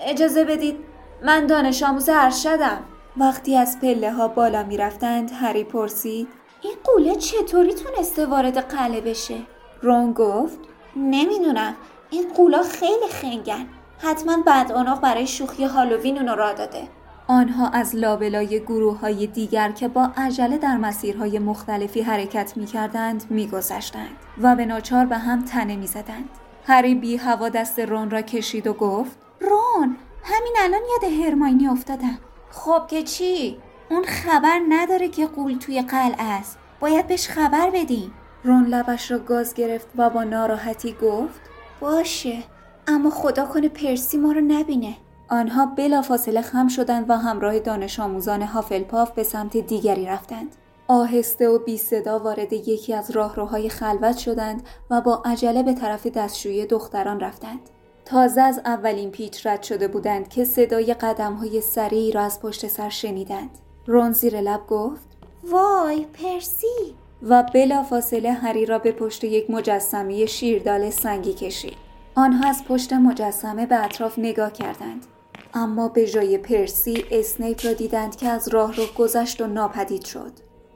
اجازه 0.00 0.44
بدید. 0.44 0.76
من 1.22 1.46
دانش 1.46 1.82
آموز 1.82 2.08
ارشدم. 2.12 2.78
وقتی 3.16 3.56
از 3.56 3.78
پله 3.80 4.12
ها 4.12 4.28
بالا 4.28 4.62
می 4.62 4.76
رفتند 4.76 5.30
هری 5.40 5.64
پرسید 5.64 6.28
این 6.62 6.74
قوله 6.84 7.16
چطوری 7.16 7.74
تونسته 7.74 8.26
وارد 8.26 8.58
قله 8.58 9.00
بشه؟ 9.00 9.38
رون 9.82 10.12
گفت 10.12 10.58
نمی‌دونم 10.96 11.74
این 12.10 12.32
قولا 12.32 12.62
خیلی 12.62 13.08
خنگن 13.10 13.66
حتما 13.98 14.42
بعد 14.46 14.72
آنها 14.72 14.94
برای 14.94 15.26
شوخی 15.26 15.64
هالووین 15.64 16.18
اونو 16.18 16.34
را 16.34 16.52
داده 16.52 16.88
آنها 17.26 17.68
از 17.68 17.96
لابلای 17.96 18.60
گروه 18.60 18.98
های 18.98 19.26
دیگر 19.26 19.72
که 19.72 19.88
با 19.88 20.10
عجله 20.16 20.58
در 20.58 20.76
مسیرهای 20.76 21.38
مختلفی 21.38 22.00
حرکت 22.00 22.56
می 22.56 22.66
کردند 22.66 23.24
می 23.30 23.48
گذشتند 23.48 24.16
و 24.42 24.56
به 24.56 24.66
ناچار 24.66 25.06
به 25.06 25.18
هم 25.18 25.44
تنه 25.44 25.76
می 25.76 25.86
زدند. 25.86 26.28
هری 26.66 26.94
بی 26.94 27.16
هوا 27.16 27.48
دست 27.48 27.78
رون 27.78 28.10
را 28.10 28.22
کشید 28.22 28.66
و 28.66 28.72
گفت 28.72 29.18
رون 29.40 29.96
همین 30.22 30.56
الان 30.58 30.80
یاد 30.90 31.12
هرماینی 31.12 31.68
افتادم 31.68 32.18
خب 32.50 32.86
که 32.86 33.02
چی؟ 33.02 33.58
اون 33.90 34.04
خبر 34.04 34.60
نداره 34.68 35.08
که 35.08 35.26
قول 35.26 35.58
توی 35.58 35.82
قلعه 35.82 36.22
است. 36.22 36.58
باید 36.80 37.06
بهش 37.06 37.28
خبر 37.28 37.70
بدیم 37.70 38.12
رون 38.44 38.66
لبش 38.66 39.10
را 39.10 39.18
گاز 39.18 39.54
گرفت 39.54 39.86
و 39.96 40.10
با 40.10 40.24
ناراحتی 40.24 40.96
گفت 41.02 41.40
باشه 41.80 42.42
اما 42.86 43.10
خدا 43.10 43.46
کنه 43.46 43.68
پرسی 43.68 44.18
ما 44.18 44.32
رو 44.32 44.40
نبینه. 44.40 44.94
آنها 45.28 45.66
بلافاصله 45.66 46.42
خم 46.42 46.68
شدند 46.68 47.10
و 47.10 47.16
همراه 47.16 47.58
دانش 47.58 48.00
آموزان 48.00 48.42
هافلپاف 48.42 49.10
به 49.10 49.22
سمت 49.22 49.56
دیگری 49.56 50.06
رفتند. 50.06 50.56
آهسته 50.88 51.48
و 51.48 51.58
بی 51.58 51.78
صدا 51.78 52.18
وارد 52.18 52.52
یکی 52.52 52.94
از 52.94 53.10
راهروهای 53.10 53.68
خلوت 53.68 54.18
شدند 54.18 54.62
و 54.90 55.00
با 55.00 55.22
عجله 55.24 55.62
به 55.62 55.72
طرف 55.72 56.06
دستشویی 56.06 56.66
دختران 56.66 57.20
رفتند. 57.20 57.60
تازه 58.04 58.40
از 58.40 58.60
اولین 58.64 59.10
پیچ 59.10 59.46
رد 59.46 59.62
شده 59.62 59.88
بودند 59.88 60.28
که 60.28 60.44
صدای 60.44 60.94
قدم 60.94 61.34
های 61.34 61.60
سریعی 61.60 62.12
را 62.12 62.22
از 62.22 62.40
پشت 62.40 62.66
سر 62.66 62.88
شنیدند. 62.88 63.50
رون 63.88 64.12
زیر 64.12 64.40
لب 64.40 64.66
گفت 64.66 65.08
وای 65.44 66.04
پرسی. 66.04 66.94
و 67.22 67.42
بلا 67.54 67.82
فاصله 67.82 68.32
هری 68.32 68.66
را 68.66 68.78
به 68.78 68.92
پشت 68.92 69.24
یک 69.24 69.50
مجسمه 69.50 70.26
شیردال 70.26 70.90
سنگی 70.90 71.32
کشید. 71.32 71.76
آنها 72.14 72.48
از 72.48 72.64
پشت 72.64 72.92
مجسمه 72.92 73.66
به 73.66 73.84
اطراف 73.84 74.18
نگاه 74.18 74.52
کردند. 74.52 75.06
اما 75.54 75.88
به 75.88 76.06
جای 76.06 76.38
پرسی 76.38 77.04
اسنیپ 77.10 77.66
را 77.66 77.72
دیدند 77.72 78.16
که 78.16 78.28
از 78.28 78.48
راه 78.48 78.76
رو 78.76 78.84
گذشت 78.98 79.40
و 79.40 79.46
ناپدید 79.46 80.04
شد. 80.04 80.32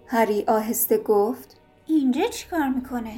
هری 0.06 0.44
آهسته 0.48 0.98
گفت 0.98 1.56
اینجا 1.86 2.26
چیکار 2.26 2.68
می‌کنه؟ 2.68 3.14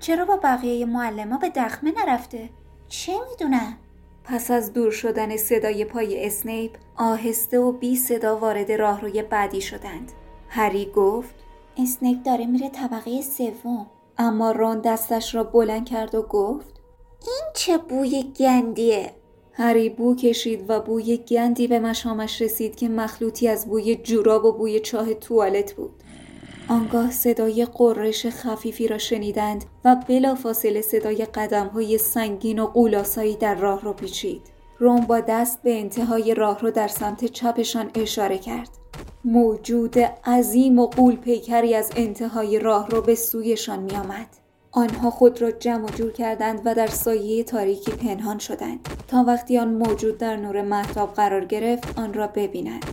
چرا 0.00 0.24
با 0.24 0.36
بقیه 0.36 0.86
معلما 0.86 1.36
به 1.36 1.48
دخمه 1.48 1.92
نرفته؟ 1.96 2.50
چه 2.88 3.12
می‌دونم؟ 3.30 3.76
پس 4.24 4.50
از 4.50 4.72
دور 4.72 4.90
شدن 4.90 5.36
صدای 5.36 5.84
پای 5.84 6.26
اسنیپ 6.26 6.70
آهسته 6.96 7.58
و 7.58 7.72
بی 7.72 7.96
صدا 7.96 8.36
وارد 8.36 8.72
راهروی 8.72 9.22
بعدی 9.22 9.60
شدند. 9.60 10.12
هری 10.48 10.92
گفت 10.94 11.34
اسنیپ 11.78 12.22
داره 12.22 12.46
میره 12.46 12.68
طبقه 12.68 13.22
سوم. 13.22 13.86
اما 14.18 14.50
رون 14.50 14.80
دستش 14.80 15.34
را 15.34 15.44
بلند 15.44 15.88
کرد 15.88 16.14
و 16.14 16.22
گفت 16.22 16.80
این 17.26 17.44
چه 17.54 17.78
بوی 17.78 18.22
گندیه. 18.22 19.10
هری 19.52 19.88
بو 19.88 20.16
کشید 20.16 20.64
و 20.68 20.80
بوی 20.80 21.16
گندی 21.16 21.66
به 21.66 21.78
مشامش 21.78 22.42
رسید 22.42 22.76
که 22.76 22.88
مخلوطی 22.88 23.48
از 23.48 23.66
بوی 23.66 23.96
جوراب 23.96 24.44
و 24.44 24.52
بوی 24.52 24.80
چاه 24.80 25.14
توالت 25.14 25.72
بود. 25.72 26.01
آنگاه 26.68 27.10
صدای 27.10 27.66
قررش 27.74 28.26
خفیفی 28.26 28.88
را 28.88 28.98
شنیدند 28.98 29.64
و 29.84 29.96
بلافاصله 30.08 30.80
صدای 30.80 31.24
قدم 31.24 31.66
های 31.66 31.98
سنگین 31.98 32.58
و 32.58 32.66
قولاسایی 32.66 33.36
در 33.36 33.54
راه 33.54 33.82
را 33.82 33.92
پیچید. 33.92 34.42
روم 34.78 35.00
با 35.00 35.20
دست 35.20 35.62
به 35.62 35.80
انتهای 35.80 36.34
راه 36.34 36.60
رو 36.60 36.70
در 36.70 36.88
سمت 36.88 37.24
چپشان 37.24 37.90
اشاره 37.94 38.38
کرد. 38.38 38.68
موجود 39.24 39.98
عظیم 40.24 40.78
و 40.78 40.86
قول 40.86 41.16
پیکری 41.16 41.74
از 41.74 41.90
انتهای 41.96 42.58
راه 42.58 42.90
رو 42.90 43.02
به 43.02 43.14
سویشان 43.14 43.78
می 43.78 43.96
آمد. 43.96 44.26
آنها 44.72 45.10
خود 45.10 45.42
را 45.42 45.50
جمع 45.50 45.88
جور 45.90 46.12
کردند 46.12 46.60
و 46.64 46.74
در 46.74 46.86
سایه 46.86 47.44
تاریکی 47.44 47.92
پنهان 47.92 48.38
شدند 48.38 48.88
تا 49.08 49.24
وقتی 49.26 49.58
آن 49.58 49.74
موجود 49.74 50.18
در 50.18 50.36
نور 50.36 50.62
محتاب 50.62 51.14
قرار 51.14 51.44
گرفت 51.44 51.98
آن 51.98 52.14
را 52.14 52.26
ببینند. 52.26 52.84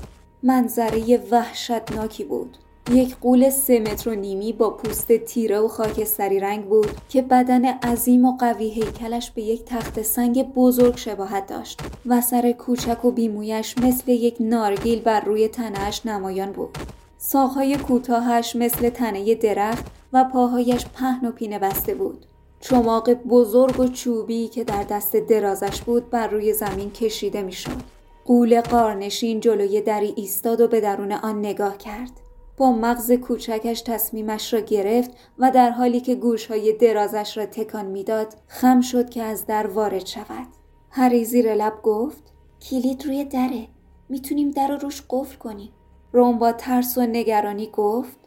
منظره 0.44 1.18
وحشتناکی 1.32 2.24
بود. 2.24 2.58
یک 2.92 3.16
قول 3.22 3.50
سه 3.50 3.80
متر 3.80 4.10
و 4.10 4.16
نیمی 4.16 4.54
با 4.54 4.70
پوست 4.70 5.18
تیره 5.18 5.60
و 5.60 5.68
خاکستری 5.68 6.40
رنگ 6.40 6.66
بود 6.66 6.88
که 7.10 7.22
بدن 7.22 7.66
عظیم 7.66 8.26
و 8.26 8.38
قوی 8.38 8.70
هیکلش 8.70 9.32
به 9.32 9.42
یک 9.42 9.66
تخت 9.66 10.02
سنگ 10.02 10.54
بزرگ 10.54 10.98
شباهت 10.98 11.48
داشت 11.48 11.80
و 12.06 12.22
سر 12.22 12.52
کوچک 12.52 13.06
و 13.06 13.12
بیمویش 13.12 13.76
مثل 13.78 14.12
یک 14.12 14.36
نارگیل 14.40 15.02
بر 15.02 15.22
روی 15.22 15.48
تنهش 15.48 16.02
نمایان 16.06 16.52
بود. 16.52 16.78
ساقهای 17.18 17.78
کوتاهش 17.78 18.56
مثل 18.56 18.90
تنه 18.90 19.36
درخت 19.36 19.86
و 20.14 20.24
پاهایش 20.24 20.86
پهن 20.86 21.28
و 21.28 21.32
پینه 21.32 21.60
بسته 21.60 21.94
بود. 21.94 22.26
چماق 22.60 23.14
بزرگ 23.14 23.80
و 23.80 23.88
چوبی 23.88 24.48
که 24.48 24.64
در 24.64 24.84
دست 24.84 25.16
درازش 25.16 25.82
بود 25.82 26.10
بر 26.10 26.28
روی 26.28 26.54
زمین 26.54 26.92
کشیده 26.92 27.42
می‌شد. 27.42 28.00
قول 28.26 28.62
قارنشین 28.62 29.40
جلوی 29.40 29.82
دری 29.82 30.14
ایستاد 30.16 30.62
و 30.62 30.68
به 30.68 30.82
درون 30.82 31.12
آن 31.12 31.40
نگاه 31.40 31.78
کرد. 31.78 32.29
با 32.60 32.72
مغز 32.72 33.12
کوچکش 33.12 33.82
تصمیمش 33.82 34.54
را 34.54 34.60
گرفت 34.60 35.12
و 35.38 35.52
در 35.52 35.70
حالی 35.70 36.00
که 36.00 36.16
گوشهای 36.16 36.74
درازش 36.74 37.38
را 37.38 37.46
تکان 37.46 37.86
می‌داد 37.86 38.34
خم 38.48 38.82
شد 38.82 39.10
که 39.10 39.24
از 39.24 39.46
در 39.46 39.68
وارد 39.68 40.06
شود. 40.06 40.48
هری 40.92 41.26
زیر 41.26 41.56
لب 41.56 41.82
گفت 41.84 42.24
کلید 42.70 43.06
روی 43.06 43.26
دره. 43.26 43.68
می‌تونیم 44.10 44.52
در 44.52 44.68
رو 44.68 44.78
روش 44.78 45.04
قفل 45.10 45.38
کنیم. 45.38 45.72
روم 46.12 46.40
با 46.40 46.52
ترس 46.52 46.98
و 46.98 47.02
نگرانی 47.02 47.70
گفت 47.74 48.20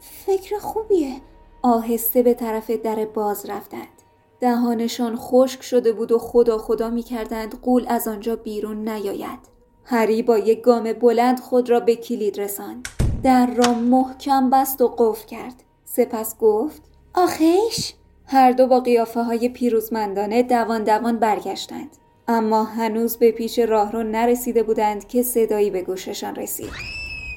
فکر 0.00 0.58
خوبیه. 0.58 1.16
آهسته 1.62 2.22
به 2.22 2.34
طرف 2.34 2.70
در 2.70 3.04
باز 3.04 3.50
رفتند. 3.50 4.02
دهانشان 4.40 5.16
خشک 5.16 5.62
شده 5.62 5.92
بود 5.92 6.12
و 6.12 6.18
خدا 6.18 6.58
خدا 6.58 6.90
می‌کردند 6.90 7.60
قول 7.60 7.86
از 7.88 8.08
آنجا 8.08 8.36
بیرون 8.36 8.88
نیاید. 8.88 9.38
هری 9.84 10.22
با 10.22 10.38
یک 10.38 10.60
گام 10.60 10.92
بلند 10.92 11.40
خود 11.40 11.70
را 11.70 11.80
به 11.80 11.96
کلید 11.96 12.40
رساند. 12.40 12.88
در 13.22 13.46
را 13.46 13.74
محکم 13.74 14.50
بست 14.50 14.80
و 14.80 14.88
قفل 14.88 15.26
کرد. 15.26 15.62
سپس 15.84 16.38
گفت 16.38 16.82
آخیش؟ 17.14 17.94
هر 18.26 18.52
دو 18.52 18.66
با 18.66 18.80
قیافه 18.80 19.22
های 19.22 19.48
پیروزمندانه 19.48 20.42
دوان 20.42 20.84
دوان 20.84 21.18
برگشتند. 21.18 21.96
اما 22.28 22.64
هنوز 22.64 23.16
به 23.16 23.30
پیش 23.30 23.58
راه 23.58 23.92
رو 23.92 24.02
نرسیده 24.02 24.62
بودند 24.62 25.08
که 25.08 25.22
صدایی 25.22 25.70
به 25.70 25.82
گوششان 25.82 26.36
رسید 26.36 26.70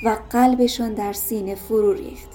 و 0.06 0.17
قلبشان 0.30 0.93
در 0.93 1.13
سینه 1.13 1.56
فرو 1.56 1.93
ریخت. 1.93 2.30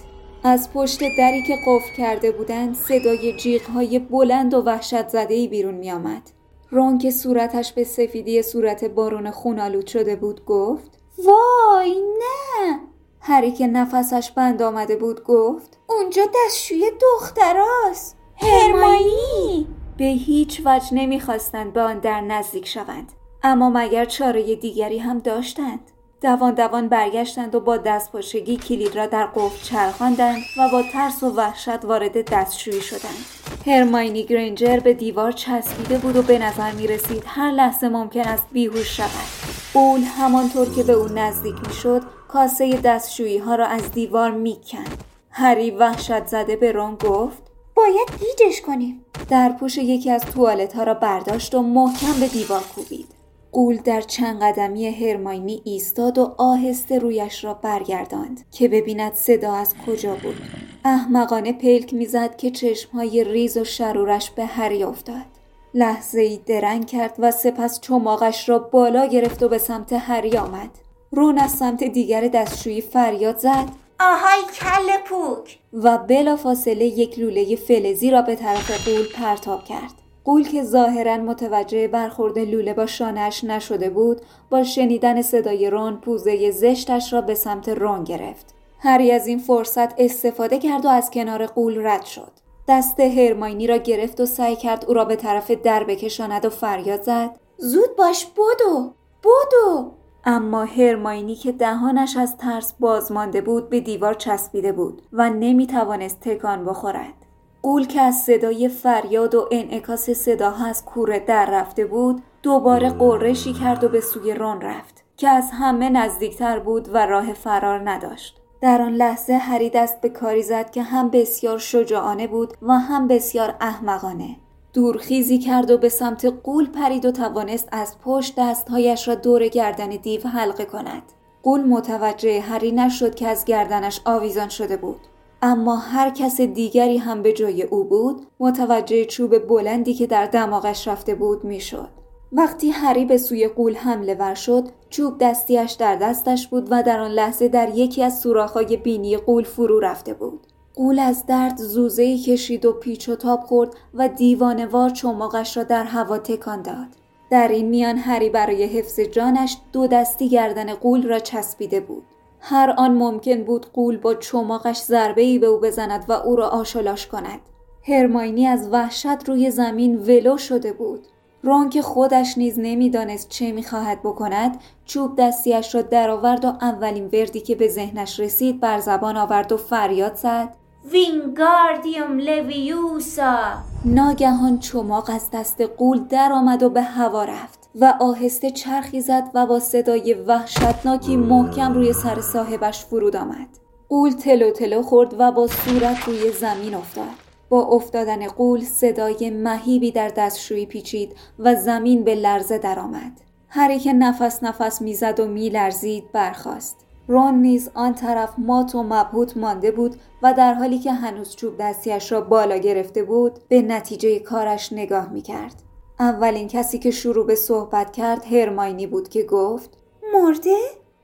از 0.44 0.72
پشت 0.72 1.00
دری 1.18 1.42
که 1.42 1.56
قفل 1.66 1.96
کرده 1.96 2.30
بودند 2.30 2.74
صدای 2.74 3.58
های 3.74 3.98
بلند 3.98 4.54
و 4.54 4.62
وحشت 4.62 5.08
زده 5.08 5.48
بیرون 5.48 5.74
می 5.74 5.92
آمد. 5.92 6.22
رون 6.70 6.98
که 6.98 7.10
صورتش 7.10 7.72
به 7.72 7.84
سفیدی 7.84 8.42
صورت 8.42 8.84
بارون 8.84 9.30
خونالود 9.30 9.86
شده 9.86 10.16
بود 10.16 10.44
گفت 10.44 10.98
وای 11.18 11.94
نه! 12.00 12.89
هری 13.20 13.52
که 13.52 13.66
نفسش 13.66 14.30
بند 14.30 14.62
آمده 14.62 14.96
بود 14.96 15.24
گفت 15.24 15.78
اونجا 15.86 16.22
دستشوی 16.34 16.90
دختراست. 17.00 18.16
هرماینی 18.36 19.66
به 19.96 20.04
هیچ 20.04 20.62
وجه 20.64 20.94
نمی‌خواستند 20.94 21.72
به 21.72 21.80
آن 21.80 21.98
در 21.98 22.20
نزدیک 22.20 22.68
شوند. 22.68 23.12
اما 23.42 23.70
مگر 23.70 24.04
چاره 24.04 24.56
دیگری 24.56 24.98
هم 24.98 25.18
داشتند؟ 25.18 25.80
دوان 26.20 26.54
دوان 26.54 26.88
برگشتند 26.88 27.54
و 27.54 27.60
با 27.60 27.76
دستپاچگی 27.76 28.56
کلید 28.56 28.96
را 28.96 29.06
در 29.06 29.26
قفل 29.26 29.64
چرخاندند 29.64 30.42
و 30.58 30.68
با 30.72 30.82
ترس 30.92 31.22
و 31.22 31.30
وحشت 31.30 31.84
وارد 31.84 32.30
دستشویی 32.30 32.80
شدند. 32.80 33.24
هرماینی 33.66 34.24
گرینجر 34.24 34.80
به 34.80 34.94
دیوار 34.94 35.32
چسبیده 35.32 35.98
بود 35.98 36.16
و 36.16 36.22
به 36.22 36.38
نظر 36.38 36.72
می 36.72 36.86
رسید 36.86 37.22
هر 37.26 37.50
لحظه 37.50 37.88
ممکن 37.88 38.20
است 38.20 38.46
بیهوش 38.52 38.96
شود. 38.96 39.50
اول 39.74 40.00
همانطور 40.00 40.74
که 40.74 40.82
به 40.82 40.92
او 40.92 41.08
نزدیک 41.08 41.54
می 41.68 41.72
شد 41.72 42.02
کاسه 42.32 42.80
دستشویی 42.80 43.38
ها 43.38 43.54
را 43.54 43.66
از 43.66 43.92
دیوار 43.92 44.30
می 44.30 44.56
کند. 44.66 45.04
هری 45.30 45.70
وحشت 45.70 46.26
زده 46.26 46.56
به 46.56 46.72
رون 46.72 46.94
گفت 46.94 47.42
باید 47.76 48.08
گیجش 48.20 48.60
کنیم. 48.60 49.04
در 49.28 49.48
پوش 49.48 49.78
یکی 49.78 50.10
از 50.10 50.22
توالت 50.22 50.76
ها 50.76 50.82
را 50.82 50.94
برداشت 50.94 51.54
و 51.54 51.62
محکم 51.62 52.20
به 52.20 52.28
دیوار 52.28 52.62
کوبید. 52.74 53.06
قول 53.52 53.76
در 53.76 54.00
چند 54.00 54.42
قدمی 54.42 54.88
هرماینی 54.88 55.62
ایستاد 55.64 56.18
و 56.18 56.34
آهسته 56.38 56.98
رویش 56.98 57.44
را 57.44 57.54
برگرداند 57.54 58.44
که 58.50 58.68
ببیند 58.68 59.14
صدا 59.14 59.52
از 59.52 59.74
کجا 59.86 60.14
بود. 60.14 60.36
احمقانه 60.84 61.52
پلک 61.52 61.94
می‌زد 61.94 62.36
که 62.36 62.50
چشمهای 62.50 63.24
ریز 63.24 63.56
و 63.56 63.64
شرورش 63.64 64.30
به 64.30 64.44
هری 64.44 64.82
افتاد. 64.82 65.26
لحظه 65.74 66.20
ای 66.20 66.40
درنگ 66.46 66.86
کرد 66.86 67.14
و 67.18 67.30
سپس 67.30 67.80
چماقش 67.80 68.48
را 68.48 68.58
بالا 68.58 69.06
گرفت 69.06 69.42
و 69.42 69.48
به 69.48 69.58
سمت 69.58 69.92
هری 69.92 70.36
آمد. 70.36 70.89
رون 71.12 71.38
از 71.38 71.50
سمت 71.50 71.84
دیگر 71.84 72.28
دستشویی 72.28 72.80
فریاد 72.80 73.38
زد. 73.38 73.68
آهای 74.00 74.40
کل 74.54 75.02
پوک! 75.04 75.58
و 75.72 75.98
بلا 75.98 76.36
فاصله 76.36 76.84
یک 76.84 77.18
لوله 77.18 77.56
فلزی 77.56 78.10
را 78.10 78.22
به 78.22 78.34
طرف 78.34 78.88
قول 78.88 79.06
پرتاب 79.14 79.64
کرد. 79.64 79.92
قول 80.24 80.48
که 80.48 80.62
ظاهرا 80.62 81.16
متوجه 81.16 81.88
برخورد 81.88 82.38
لوله 82.38 82.74
با 82.74 82.86
شانهش 82.86 83.44
نشده 83.44 83.90
بود 83.90 84.20
با 84.50 84.62
شنیدن 84.62 85.22
صدای 85.22 85.70
رون 85.70 85.96
پوزه 85.96 86.50
زشتش 86.50 87.12
را 87.12 87.20
به 87.20 87.34
سمت 87.34 87.68
رون 87.68 88.04
گرفت. 88.04 88.54
هری 88.78 89.12
از 89.12 89.26
این 89.26 89.38
فرصت 89.38 90.00
استفاده 90.00 90.58
کرد 90.58 90.84
و 90.84 90.88
از 90.88 91.10
کنار 91.10 91.46
قول 91.46 91.86
رد 91.86 92.04
شد. 92.04 92.32
دست 92.68 93.00
هرماینی 93.00 93.66
را 93.66 93.76
گرفت 93.76 94.20
و 94.20 94.26
سعی 94.26 94.56
کرد 94.56 94.84
او 94.88 94.94
را 94.94 95.04
به 95.04 95.16
طرف 95.16 95.50
در 95.50 95.84
بکشاند 95.84 96.44
و 96.44 96.50
فریاد 96.50 97.02
زد. 97.02 97.30
زود 97.56 97.96
باش 97.96 98.26
بدو 98.26 98.92
بدو! 99.24 99.99
اما 100.24 100.64
هرماینی 100.64 101.34
که 101.34 101.52
دهانش 101.52 102.16
از 102.16 102.36
ترس 102.36 102.72
باز 102.80 103.12
مانده 103.12 103.40
بود 103.40 103.70
به 103.70 103.80
دیوار 103.80 104.14
چسبیده 104.14 104.72
بود 104.72 105.02
و 105.12 105.30
نمی 105.30 105.66
توانست 105.66 106.20
تکان 106.20 106.64
بخورد. 106.64 107.14
قول 107.62 107.86
که 107.86 108.00
از 108.00 108.14
صدای 108.14 108.68
فریاد 108.68 109.34
و 109.34 109.48
انعکاس 109.50 110.10
صداها 110.10 110.66
از 110.66 110.84
کوره 110.84 111.18
در 111.18 111.50
رفته 111.50 111.84
بود 111.84 112.22
دوباره 112.42 112.90
قرشی 112.90 113.52
کرد 113.52 113.84
و 113.84 113.88
به 113.88 114.00
سوی 114.00 114.34
رون 114.34 114.60
رفت 114.60 115.04
که 115.16 115.28
از 115.28 115.50
همه 115.52 115.90
نزدیکتر 115.90 116.58
بود 116.58 116.88
و 116.94 117.06
راه 117.06 117.32
فرار 117.32 117.90
نداشت. 117.90 118.40
در 118.60 118.82
آن 118.82 118.92
لحظه 118.92 119.32
هری 119.32 119.70
دست 119.70 120.00
به 120.00 120.08
کاری 120.08 120.42
زد 120.42 120.70
که 120.70 120.82
هم 120.82 121.10
بسیار 121.10 121.58
شجاعانه 121.58 122.26
بود 122.26 122.54
و 122.62 122.72
هم 122.72 123.08
بسیار 123.08 123.54
احمقانه. 123.60 124.36
دورخیزی 124.72 125.38
کرد 125.38 125.70
و 125.70 125.78
به 125.78 125.88
سمت 125.88 126.24
قول 126.24 126.66
پرید 126.66 127.04
و 127.04 127.10
توانست 127.10 127.68
از 127.72 127.96
پشت 128.04 128.34
دستهایش 128.38 129.08
را 129.08 129.14
دور 129.14 129.48
گردن 129.48 129.88
دیو 129.88 130.28
حلقه 130.28 130.64
کند. 130.64 131.02
قول 131.42 131.60
متوجه 131.60 132.40
هری 132.40 132.72
نشد 132.72 133.14
که 133.14 133.28
از 133.28 133.44
گردنش 133.44 134.00
آویزان 134.04 134.48
شده 134.48 134.76
بود. 134.76 135.00
اما 135.42 135.76
هر 135.76 136.10
کس 136.10 136.40
دیگری 136.40 136.96
هم 136.96 137.22
به 137.22 137.32
جای 137.32 137.62
او 137.62 137.84
بود 137.84 138.26
متوجه 138.40 139.04
چوب 139.04 139.38
بلندی 139.38 139.94
که 139.94 140.06
در 140.06 140.26
دماغش 140.26 140.88
رفته 140.88 141.14
بود 141.14 141.44
می‌شد. 141.44 141.88
وقتی 142.32 142.70
هری 142.70 143.04
به 143.04 143.16
سوی 143.18 143.48
قول 143.48 143.74
حمله 143.74 144.14
ور 144.14 144.34
شد 144.34 144.68
چوب 144.90 145.18
دستیش 145.20 145.72
در 145.72 145.96
دستش 145.96 146.48
بود 146.48 146.68
و 146.70 146.82
در 146.82 147.00
آن 147.00 147.10
لحظه 147.10 147.48
در 147.48 147.68
یکی 147.68 148.02
از 148.02 148.18
سوراخ‌های 148.18 148.76
بینی 148.76 149.16
قول 149.16 149.44
فرو 149.44 149.80
رفته 149.80 150.14
بود. 150.14 150.46
قول 150.80 150.98
از 150.98 151.26
درد 151.26 151.56
زوزه‌ای 151.56 152.18
کشید 152.18 152.64
و 152.64 152.72
پیچ 152.72 153.08
و 153.08 153.16
تاب 153.16 153.40
خورد 153.40 153.70
و 153.94 154.08
دیوانوار 154.08 154.90
چماقش 154.90 155.56
را 155.56 155.62
در 155.62 155.84
هوا 155.84 156.18
تکان 156.18 156.62
داد. 156.62 156.86
در 157.30 157.48
این 157.48 157.68
میان 157.68 157.96
هری 157.96 158.30
برای 158.30 158.64
حفظ 158.64 159.00
جانش 159.00 159.56
دو 159.72 159.86
دستی 159.86 160.28
گردن 160.28 160.74
قول 160.74 161.06
را 161.06 161.18
چسبیده 161.18 161.80
بود. 161.80 162.02
هر 162.40 162.74
آن 162.76 162.94
ممکن 162.94 163.44
بود 163.44 163.66
قول 163.72 163.96
با 163.96 164.14
چماقش 164.14 164.78
ضربه 164.78 165.22
ای 165.22 165.38
به 165.38 165.46
او 165.46 165.60
بزند 165.60 166.04
و 166.08 166.12
او 166.12 166.36
را 166.36 166.48
آشلاش 166.48 167.06
کند. 167.06 167.40
هرماینی 167.88 168.46
از 168.46 168.68
وحشت 168.72 169.28
روی 169.28 169.50
زمین 169.50 169.96
ولو 169.96 170.36
شده 170.36 170.72
بود. 170.72 171.06
رون 171.42 171.70
که 171.70 171.82
خودش 171.82 172.38
نیز 172.38 172.58
نمی‌دانست 172.58 173.28
چه 173.28 173.52
می‌خواهد 173.52 174.00
بکند 174.02 174.60
چوب 174.84 175.16
دستیش 175.16 175.74
را 175.74 175.82
درآورد 175.82 176.44
و 176.44 176.48
اولین 176.48 177.04
وردی 177.12 177.40
که 177.40 177.54
به 177.54 177.68
ذهنش 177.68 178.20
رسید 178.20 178.60
بر 178.60 178.78
زبان 178.78 179.16
آورد 179.16 179.52
و 179.52 179.56
فریاد 179.56 180.14
زد. 180.14 180.59
وینگاردیوم 180.84 182.18
لویوسا 182.18 183.38
ناگهان 183.84 184.58
چماق 184.58 185.10
از 185.10 185.30
دست 185.32 185.60
قول 185.60 185.98
درآمد 185.98 186.62
و 186.62 186.70
به 186.70 186.82
هوا 186.82 187.24
رفت 187.24 187.70
و 187.74 187.94
آهسته 188.00 188.50
چرخی 188.50 189.00
زد 189.00 189.30
و 189.34 189.46
با 189.46 189.60
صدای 189.60 190.14
وحشتناکی 190.14 191.16
محکم 191.16 191.74
روی 191.74 191.92
سر 191.92 192.20
صاحبش 192.20 192.84
فرود 192.84 193.16
آمد 193.16 193.48
قول 193.88 194.10
تلو 194.10 194.50
تلو 194.50 194.82
خورد 194.82 195.14
و 195.18 195.32
با 195.32 195.46
صورت 195.46 196.04
روی 196.04 196.32
زمین 196.32 196.74
افتاد 196.74 197.04
با 197.48 197.62
افتادن 197.62 198.26
قول 198.26 198.60
صدای 198.60 199.30
مهیبی 199.30 199.92
در 199.92 200.08
دستشویی 200.08 200.66
پیچید 200.66 201.16
و 201.38 201.54
زمین 201.54 202.04
به 202.04 202.14
لرزه 202.14 202.58
درآمد. 202.58 203.20
هری 203.48 203.78
که 203.78 203.92
نفس 203.92 204.42
نفس 204.42 204.82
می‌زد 204.82 205.20
و 205.20 205.26
میلرزید 205.26 206.12
برخاست. 206.12 206.86
رون 207.10 207.34
نیز 207.34 207.70
آن 207.74 207.94
طرف 207.94 208.34
مات 208.38 208.74
و 208.74 208.82
مبهوت 208.82 209.36
مانده 209.36 209.70
بود 209.70 209.96
و 210.22 210.34
در 210.34 210.54
حالی 210.54 210.78
که 210.78 210.92
هنوز 210.92 211.36
چوب 211.36 211.56
دستیش 211.58 212.12
را 212.12 212.20
بالا 212.20 212.56
گرفته 212.56 213.02
بود 213.02 213.38
به 213.48 213.62
نتیجه 213.62 214.18
کارش 214.18 214.72
نگاه 214.72 215.12
می‌کرد. 215.12 215.62
اولین 216.00 216.48
کسی 216.48 216.78
که 216.78 216.90
شروع 216.90 217.26
به 217.26 217.34
صحبت 217.34 217.92
کرد 217.92 218.24
هرماینی 218.24 218.86
بود 218.86 219.08
که 219.08 219.22
گفت 219.22 219.70
مرده؟ 220.14 220.56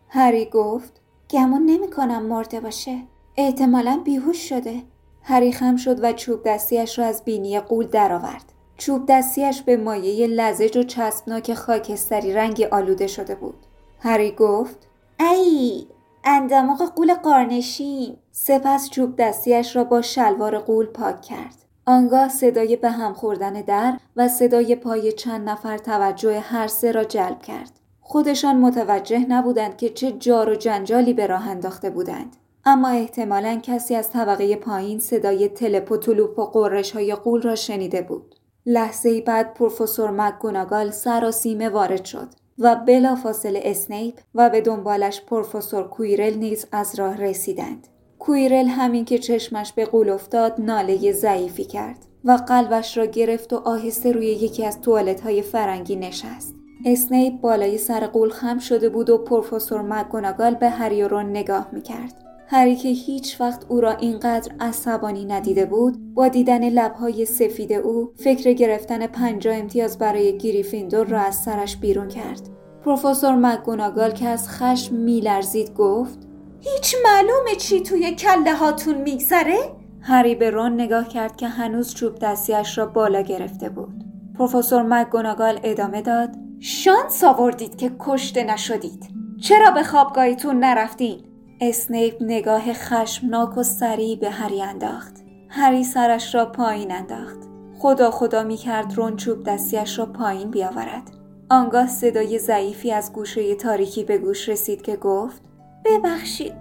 هری 0.09 0.45
گفت 0.45 1.01
گمون 1.31 1.63
نمی 1.67 1.91
کنم 1.91 2.23
مرده 2.23 2.61
باشه. 2.61 2.99
احتمالا 3.37 4.01
بیهوش 4.05 4.49
شده. 4.49 4.83
هری 5.23 5.53
خم 5.53 5.77
شد 5.77 6.05
و 6.05 6.13
چوب 6.13 6.41
دستیش 6.47 6.99
را 6.99 7.05
از 7.05 7.25
بینی 7.25 7.61
قول 7.61 7.87
درآورد. 7.87 8.53
چوب 8.77 9.07
دستیش 9.09 9.63
به 9.63 9.77
مایه 9.77 10.27
لزج 10.27 10.77
و 10.77 10.83
چسبناک 10.83 11.55
خاکستری 11.55 12.33
رنگی 12.33 12.65
آلوده 12.65 13.07
شده 13.07 13.35
بود. 13.35 13.67
هری 14.01 14.33
گفت 14.33 14.89
ای 15.21 15.87
انداماغ 16.29 16.95
قول 16.95 17.15
قارنشین 17.15 18.17
سپس 18.33 18.91
چوب 18.91 19.17
دستیش 19.17 19.77
را 19.77 19.85
با 19.85 20.03
شلوار 20.03 20.59
قول 20.59 20.87
پاک 20.87 21.23
کرد. 21.23 21.65
آنگاه 21.87 22.29
صدای 22.29 22.77
به 22.77 22.91
هم 22.91 23.15
خوردن 23.15 23.53
در 23.53 23.99
و 24.17 24.29
صدای 24.29 24.77
پای 24.77 25.13
چند 25.13 25.49
نفر 25.49 25.79
توجه 25.79 26.41
هر 26.41 26.67
سه 26.67 26.93
را 26.93 27.05
جلب 27.05 27.43
کرد. 27.43 27.71
خودشان 28.01 28.57
متوجه 28.57 29.19
نبودند 29.29 29.77
که 29.77 29.89
چه 29.89 30.13
جار 30.13 30.51
و 30.51 30.55
جنجالی 30.55 31.13
به 31.13 31.27
راه 31.27 31.49
انداخته 31.49 31.91
بودند. 31.91 32.37
اما 32.65 32.89
احتمالا 32.89 33.61
کسی 33.63 33.95
از 33.95 34.11
طبقه 34.11 34.57
پایین 34.57 34.99
صدای 34.99 35.49
تلپ 35.49 35.93
و 35.93 35.95
و 36.41 36.45
قررش 36.45 36.93
های 36.93 37.15
قول 37.15 37.43
را 37.43 37.55
شنیده 37.55 38.03
بود. 38.03 38.35
لحظه 38.67 39.21
بعد 39.21 39.55
پروفسور 39.55 40.11
مکگوناگال 40.11 40.91
سراسیمه 40.91 41.69
وارد 41.69 42.05
شد 42.05 42.29
و 42.59 42.77
بلافاصله 42.77 43.61
اسنیپ 43.65 44.15
و 44.35 44.51
به 44.51 44.61
دنبالش 44.61 45.21
پروفسور 45.21 45.89
کویرل 45.89 46.35
نیز 46.35 46.67
از 46.73 46.99
راه 46.99 47.17
رسیدند. 47.17 47.89
کویرل 48.19 48.67
همین 48.67 49.05
که 49.05 49.19
چشمش 49.19 49.73
به 49.73 49.85
غول 49.85 50.09
افتاد 50.09 50.55
ناله 50.59 51.13
ضعیفی 51.13 51.65
کرد 51.65 51.99
و 52.25 52.33
قلبش 52.33 52.97
را 52.97 53.05
گرفت 53.05 53.53
و 53.53 53.57
آهسته 53.57 54.13
روی 54.13 54.27
یکی 54.27 54.65
از 54.65 54.81
توالت 54.81 55.21
های 55.21 55.43
فرنگی 55.43 55.97
نشست. 55.97 56.55
اسنیپ 56.85 57.41
بالای 57.41 57.79
سر 57.79 58.07
غول 58.07 58.31
خم 58.31 58.59
شده 58.59 58.89
بود 58.89 59.11
و 59.11 59.19
پروفسور 59.19 59.83
مکگوناگال 59.83 60.55
به 60.55 60.69
هری 60.69 61.03
نگاه 61.25 61.69
می‌کرد. 61.73 62.26
هری 62.49 62.77
که 62.77 62.89
هیچ 62.89 63.41
وقت 63.41 63.65
او 63.69 63.81
را 63.81 63.91
اینقدر 63.91 64.53
عصبانی 64.61 65.25
ندیده 65.25 65.67
بود 65.67 66.15
با 66.15 66.29
دیدن 66.29 66.69
لبهای 66.69 67.25
سفید 67.25 67.73
او 67.73 68.13
فکر 68.17 68.53
گرفتن 68.53 69.07
پنجاه 69.07 69.57
امتیاز 69.57 69.99
برای 69.99 70.39
گریفیندور 70.39 71.07
را 71.07 71.21
از 71.21 71.35
سرش 71.35 71.77
بیرون 71.77 72.09
کرد 72.09 72.49
پروفسور 72.85 73.35
مگوناگال 73.35 74.11
که 74.11 74.29
از 74.29 74.49
خشم 74.49 74.95
میلرزید 74.95 75.75
گفت 75.75 76.19
هیچ 76.61 76.97
معلومه 77.05 77.55
چی 77.59 77.81
توی 77.81 78.15
کله 78.15 78.55
هاتون 78.55 78.95
میگذره؟ 78.95 79.59
هری 80.01 80.35
به 80.35 80.51
رون 80.51 80.73
نگاه 80.73 81.09
کرد 81.09 81.37
که 81.37 81.49
هنوز 81.49 81.95
چوب 81.95 82.19
دستیش 82.19 82.79
را 82.79 82.87
بالا 82.87 83.21
گرفته 83.21 83.69
بود 83.69 84.05
پروفسور 84.39 84.83
مگوناگال 84.83 85.61
ادامه 85.63 86.03
داد 86.03 86.31
شانس 86.61 87.25
آوردید 87.25 87.77
که 87.77 87.93
کشته 87.99 88.45
نشدید 88.45 89.09
چرا 89.41 89.71
به 89.71 89.83
خوابگاهیتون 89.83 90.59
نرفتین؟ 90.59 91.21
اسنیپ 91.61 92.17
نگاه 92.21 92.73
خشمناک 92.73 93.59
و 93.59 93.63
سریع 93.63 94.19
به 94.19 94.31
هری 94.31 94.63
انداخت. 94.63 95.25
هری 95.49 95.85
سرش 95.85 96.35
را 96.35 96.47
پایین 96.47 96.93
انداخت. 96.93 97.37
خدا 97.79 98.11
خدا 98.11 98.43
می 98.43 98.57
کرد 98.57 98.95
رون 98.95 99.17
چوب 99.17 99.43
دستیش 99.43 99.99
را 99.99 100.07
پایین 100.07 100.51
بیاورد. 100.51 101.03
آنگاه 101.51 101.87
صدای 101.87 102.39
ضعیفی 102.39 102.93
از 102.93 103.13
گوشه 103.13 103.55
تاریکی 103.55 104.05
به 104.05 104.19
گوش 104.19 104.49
رسید 104.49 104.83
که 104.83 104.97
گفت 104.97 105.43
ببخشید 105.85 106.53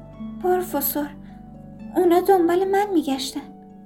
پروفسور 0.43 1.09
اونا 1.95 2.21
دنبال 2.21 2.63
من 2.63 2.85
میگشتن. 2.93 3.41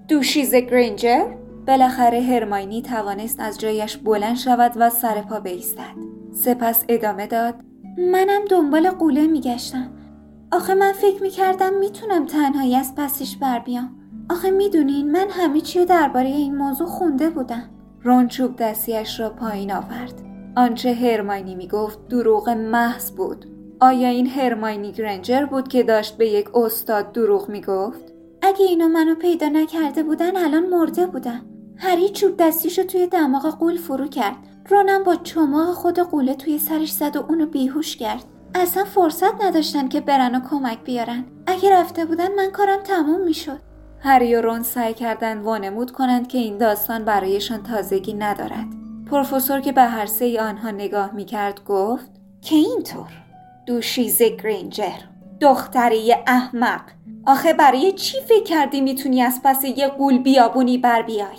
دوشیز 0.07 0.55
گرینجر؟ 0.55 1.25
بالاخره 1.67 2.21
هرماینی 2.21 2.81
توانست 2.81 3.39
از 3.39 3.59
جایش 3.59 3.97
بلند 3.97 4.37
شود 4.37 4.71
و 4.75 4.89
سر 4.89 5.21
پا 5.21 5.39
بایستد 5.39 5.95
سپس 6.33 6.85
ادامه 6.89 7.27
داد 7.27 7.55
منم 7.97 8.45
دنبال 8.49 8.89
قوله 8.89 9.27
میگشتم. 9.27 9.98
آخه 10.51 10.73
من 10.73 10.91
فکر 10.91 11.21
می‌کردم 11.21 11.73
می‌تونم 11.73 12.25
تنهایی 12.25 12.75
از 12.75 12.95
پسش 12.95 13.37
بر 13.37 13.59
بیام. 13.59 13.95
آخه 14.29 14.51
می‌دونین 14.51 15.11
من 15.11 15.27
همه 15.29 15.61
چی 15.61 15.85
درباره 15.85 16.27
این 16.27 16.57
موضوع 16.57 16.87
خونده 16.87 17.29
بودم. 17.29 17.69
رون 18.03 18.27
چوب 18.27 18.55
دستیش 18.55 19.19
را 19.19 19.29
پایین 19.29 19.71
آورد. 19.71 20.21
آنچه 20.55 20.93
هرماینی 20.93 21.55
می‌گفت 21.55 22.07
دروغ 22.07 22.49
محض 22.49 23.11
بود. 23.11 23.45
آیا 23.79 24.09
این 24.09 24.27
هرماینی 24.27 24.91
گرنجر 24.91 25.45
بود 25.45 25.67
که 25.67 25.83
داشت 25.83 26.17
به 26.17 26.29
یک 26.29 26.55
استاد 26.55 27.11
دروغ 27.11 27.49
می‌گفت؟ 27.49 28.13
اگه 28.41 28.65
اینا 28.65 28.87
منو 28.87 29.15
پیدا 29.15 29.47
نکرده 29.47 30.03
بودن 30.03 30.37
الان 30.37 30.69
مرده 30.69 31.05
بودم 31.05 31.41
هری 31.77 32.09
چوب 32.09 32.37
دستیشو 32.37 32.83
توی 32.83 33.07
دماغ 33.07 33.59
قول 33.59 33.77
فرو 33.77 34.07
کرد. 34.07 34.35
رونم 34.69 35.03
با 35.03 35.15
چماق 35.15 35.73
خود 35.73 35.99
قوله 35.99 36.35
توی 36.35 36.59
سرش 36.59 36.91
زد 36.91 37.15
و 37.15 37.25
اونو 37.29 37.45
بیهوش 37.45 37.97
کرد. 37.97 38.23
اصلا 38.55 38.83
فرصت 38.83 39.43
نداشتن 39.43 39.87
که 39.87 40.01
برن 40.01 40.35
و 40.35 40.39
کمک 40.49 40.83
بیارن. 40.83 41.25
اگه 41.47 41.73
رفته 41.73 42.05
بودن 42.05 42.35
من 42.35 42.51
کارم 42.51 42.79
تموم 42.83 43.21
می‌شد. 43.21 43.59
هری 43.99 44.35
و 44.35 44.41
رون 44.41 44.63
سعی 44.63 44.93
کردند 44.93 45.43
وانمود 45.43 45.91
کنند 45.91 46.27
که 46.27 46.37
این 46.37 46.57
داستان 46.57 47.05
برایشان 47.05 47.63
تازگی 47.63 48.13
ندارد. 48.13 48.65
پروفسور 49.11 49.59
که 49.59 49.71
به 49.71 49.81
هر 49.81 50.05
سه 50.05 50.41
آنها 50.41 50.71
نگاه 50.71 51.11
می‌کرد 51.11 51.63
گفت 51.63 52.11
که 52.41 52.55
اینطور؟ 52.55 53.11
دوشیز 53.65 54.21
گرینجر 54.21 54.99
دختری 55.41 56.15
احمق. 56.27 56.81
آخه 57.25 57.53
برای 57.53 57.91
چی 57.91 58.17
فکر 58.21 58.43
کردی 58.43 58.81
می‌تونی 58.81 59.21
از 59.21 59.41
پس 59.43 59.63
یه 59.63 59.87
قول 59.87 60.17
بیابونی 60.17 60.77
بر 60.77 61.01
بیای؟ 61.01 61.37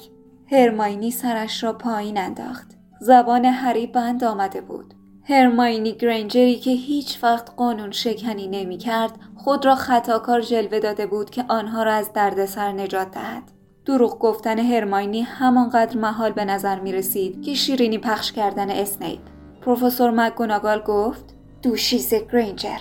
هرماینی 0.52 1.10
سرش 1.10 1.64
را 1.64 1.72
پایین 1.72 2.18
انداخت. 2.18 2.76
زبان 3.00 3.44
هری 3.44 3.86
بند 3.86 4.24
آمده 4.24 4.60
بود. 4.60 4.94
هرماینی 5.24 5.92
گرینجری 5.92 6.56
که 6.56 6.70
هیچ 6.70 7.18
وقت 7.24 7.50
قانون 7.56 7.90
شکنی 7.90 8.48
نمی 8.48 8.78
کرد 8.78 9.12
خود 9.36 9.66
را 9.66 9.74
خطاکار 9.74 10.40
جلوه 10.40 10.78
داده 10.78 11.06
بود 11.06 11.30
که 11.30 11.44
آنها 11.48 11.82
را 11.82 11.92
از 11.92 12.12
دردسر 12.12 12.72
نجات 12.72 13.10
دهد. 13.10 13.42
دروغ 13.84 14.18
گفتن 14.18 14.58
هرماینی 14.58 15.22
همانقدر 15.22 15.98
محال 15.98 16.32
به 16.32 16.44
نظر 16.44 16.80
می 16.80 16.92
رسید 16.92 17.42
که 17.42 17.54
شیرینی 17.54 17.98
پخش 17.98 18.32
کردن 18.32 18.70
اسنیپ. 18.70 19.20
پروفسور 19.62 20.10
مکگوناگال 20.10 20.80
گفت 20.80 21.24
دوشیز 21.62 22.14
گرینجر 22.14 22.78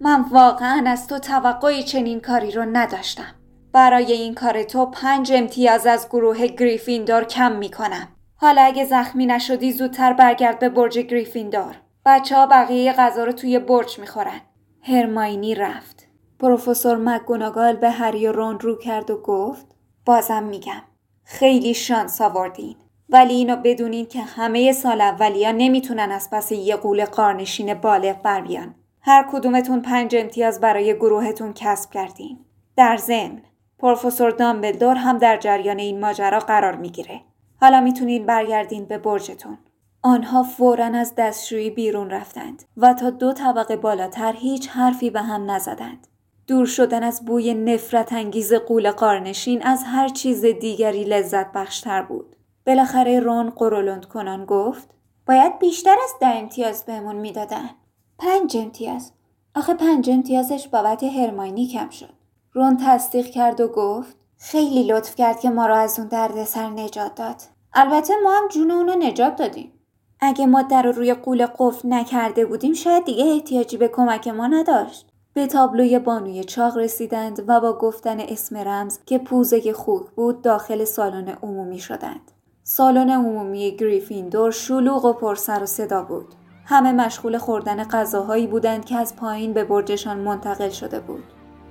من 0.00 0.24
واقعا 0.30 0.84
از 0.86 1.06
تو 1.06 1.18
توقعی 1.18 1.82
چنین 1.82 2.20
کاری 2.20 2.50
رو 2.50 2.64
نداشتم. 2.72 3.34
برای 3.72 4.12
این 4.12 4.34
کار 4.34 4.62
تو 4.62 4.86
پنج 4.86 5.32
امتیاز 5.32 5.86
از 5.86 6.08
گروه 6.08 6.46
گریفیندور 6.46 7.24
کم 7.24 7.52
می 7.52 7.70
کنم. 7.70 8.08
حالا 8.36 8.62
اگه 8.62 8.84
زخمی 8.84 9.26
نشدی 9.26 9.72
زودتر 9.72 10.12
برگرد 10.12 10.58
به 10.58 10.68
برج 10.68 10.98
گریفیندور. 10.98 11.76
بچه 12.06 12.36
ها 12.36 12.46
بقیه 12.46 12.92
غذا 12.92 13.24
رو 13.24 13.32
توی 13.32 13.58
برج 13.58 13.98
می‌خورن. 13.98 14.40
هرماینی 14.82 15.54
رفت. 15.54 16.08
پروفسور 16.40 16.96
مکگوناگال 16.96 17.76
به 17.76 17.90
هری 17.90 18.26
و 18.26 18.32
رون 18.32 18.60
رو 18.60 18.78
کرد 18.78 19.10
و 19.10 19.16
گفت 19.22 19.66
بازم 20.06 20.42
میگم 20.42 20.82
خیلی 21.24 21.74
شانس 21.74 22.20
آوردین 22.20 22.76
ولی 23.08 23.34
اینو 23.34 23.56
بدونین 23.56 24.06
که 24.06 24.20
همه 24.20 24.72
سال 24.72 25.00
اولیا 25.00 25.52
نمی‌تونن 25.52 26.10
از 26.12 26.28
پس 26.32 26.52
یه 26.52 26.76
قول 26.76 27.04
قارنشین 27.04 27.74
بالغ 27.74 28.22
بر 28.22 28.40
بیان. 28.40 28.74
هر 29.00 29.26
کدومتون 29.32 29.82
پنج 29.82 30.16
امتیاز 30.16 30.60
برای 30.60 30.94
گروهتون 30.94 31.52
کسب 31.52 31.90
کردین. 31.90 32.38
در 32.76 32.96
ضمن 32.96 33.42
پروفسور 33.78 34.30
دامبلدور 34.30 34.96
هم 34.96 35.18
در 35.18 35.36
جریان 35.36 35.78
این 35.78 36.00
ماجرا 36.00 36.38
قرار 36.38 36.76
می‌گیره. 36.76 37.20
حالا 37.60 37.80
می‌تونین 37.80 38.26
برگردین 38.26 38.84
به 38.84 38.98
برجتون. 38.98 39.58
آنها 40.02 40.42
فورا 40.42 40.84
از 40.84 41.12
دستشویی 41.16 41.70
بیرون 41.70 42.10
رفتند 42.10 42.64
و 42.76 42.94
تا 42.94 43.10
دو 43.10 43.32
طبقه 43.32 43.76
بالاتر 43.76 44.32
هیچ 44.32 44.68
حرفی 44.68 45.10
به 45.10 45.20
هم 45.20 45.50
نزدند. 45.50 46.06
دور 46.46 46.66
شدن 46.66 47.02
از 47.02 47.24
بوی 47.24 47.54
نفرت 47.54 48.12
انگیز 48.12 48.54
قول 48.54 48.90
قارنشین 48.90 49.62
از 49.62 49.84
هر 49.84 50.08
چیز 50.08 50.44
دیگری 50.44 51.04
لذت 51.04 51.52
بخشتر 51.52 52.02
بود. 52.02 52.36
بالاخره 52.66 53.20
رون 53.20 53.50
قرولند 53.50 54.04
کنان 54.04 54.44
گفت 54.44 54.90
باید 55.26 55.58
بیشتر 55.58 55.96
از 56.04 56.10
ده 56.20 56.26
امتیاز 56.26 56.84
بهمون 56.84 57.16
می‌دادن. 57.16 57.70
پنج 58.18 58.56
امتیاز. 58.56 59.12
آخه 59.54 59.74
پنج 59.74 60.10
امتیازش 60.10 60.68
بابت 60.68 61.02
هرماینی 61.02 61.66
کم 61.66 61.90
شد. 61.90 62.14
رون 62.52 62.76
تصدیق 62.76 63.26
کرد 63.26 63.60
و 63.60 63.68
گفت 63.68 64.16
خیلی 64.38 64.82
لطف 64.82 65.14
کرد 65.14 65.40
که 65.40 65.50
ما 65.50 65.66
را 65.66 65.76
از 65.76 65.98
اون 65.98 66.08
دردسر 66.08 66.70
نجات 66.70 67.14
داد. 67.14 67.36
البته 67.74 68.14
ما 68.24 68.36
هم 68.36 68.48
جون 68.48 68.70
اونو 68.70 68.94
نجات 68.94 69.36
دادیم. 69.36 69.72
اگه 70.20 70.46
ما 70.46 70.62
در 70.62 70.82
رو 70.82 70.92
روی 70.92 71.14
قول 71.14 71.46
قفل 71.46 71.88
نکرده 71.88 72.46
بودیم 72.46 72.72
شاید 72.72 73.04
دیگه 73.04 73.24
احتیاجی 73.24 73.76
به 73.76 73.88
کمک 73.88 74.28
ما 74.28 74.46
نداشت. 74.46 75.06
به 75.34 75.46
تابلوی 75.46 75.98
بانوی 75.98 76.44
چاق 76.44 76.76
رسیدند 76.76 77.44
و 77.48 77.60
با 77.60 77.78
گفتن 77.78 78.20
اسم 78.20 78.56
رمز 78.56 78.98
که 79.06 79.18
پوزه 79.18 79.72
خوک 79.72 80.10
بود 80.10 80.42
داخل 80.42 80.84
سالن 80.84 81.28
عمومی 81.28 81.78
شدند. 81.78 82.32
سالن 82.62 83.10
عمومی 83.10 83.76
گریفیندور 83.76 84.50
شلوغ 84.50 85.04
و 85.04 85.12
پرسر 85.12 85.62
و 85.62 85.66
صدا 85.66 86.02
بود. 86.02 86.34
همه 86.64 86.92
مشغول 86.92 87.38
خوردن 87.38 87.84
غذاهایی 87.84 88.46
بودند 88.46 88.84
که 88.84 88.96
از 88.96 89.16
پایین 89.16 89.52
به 89.52 89.64
برجشان 89.64 90.18
منتقل 90.18 90.70
شده 90.70 91.00
بود. 91.00 91.24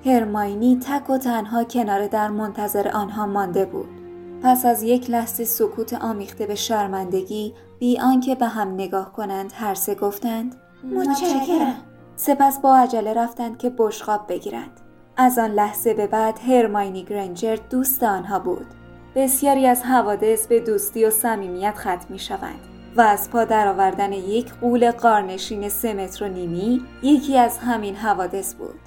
هرماینی 0.05 0.79
تک 0.79 1.09
و 1.09 1.17
تنها 1.17 1.63
کنار 1.63 2.07
در 2.07 2.29
منتظر 2.29 2.87
آنها 2.87 3.25
مانده 3.25 3.65
بود. 3.65 3.89
پس 4.43 4.65
از 4.65 4.83
یک 4.83 5.09
لحظه 5.09 5.43
سکوت 5.43 5.93
آمیخته 5.93 6.45
به 6.45 6.55
شرمندگی 6.55 7.53
بی 7.79 7.99
آنکه 7.99 8.35
به 8.35 8.45
هم 8.45 8.73
نگاه 8.73 9.13
کنند 9.13 9.53
هر 9.55 9.75
سه 9.75 9.95
گفتند 9.95 10.55
متشکرم. 10.83 11.75
سپس 12.15 12.59
با 12.59 12.77
عجله 12.77 13.13
رفتند 13.13 13.57
که 13.57 13.69
بشقاب 13.77 14.27
بگیرند. 14.29 14.81
از 15.17 15.39
آن 15.39 15.51
لحظه 15.51 15.93
به 15.93 16.07
بعد 16.07 16.39
هرماینی 16.39 17.03
گرنجر 17.03 17.57
دوست 17.69 18.03
آنها 18.03 18.39
بود. 18.39 18.67
بسیاری 19.15 19.67
از 19.67 19.83
حوادث 19.83 20.47
به 20.47 20.59
دوستی 20.59 21.05
و 21.05 21.09
صمیمیت 21.09 21.75
ختم 21.75 22.05
می 22.09 22.19
شوند 22.19 22.59
و 22.97 23.01
از 23.01 23.29
پا 23.29 23.45
درآوردن 23.45 24.13
یک 24.13 24.53
قول 24.53 24.91
قارنشین 24.91 25.69
سه 25.69 25.93
متر 25.93 26.25
و 26.25 26.27
نیمی 26.27 26.81
یکی 27.03 27.37
از 27.37 27.57
همین 27.57 27.95
حوادث 27.95 28.53
بود. 28.55 28.84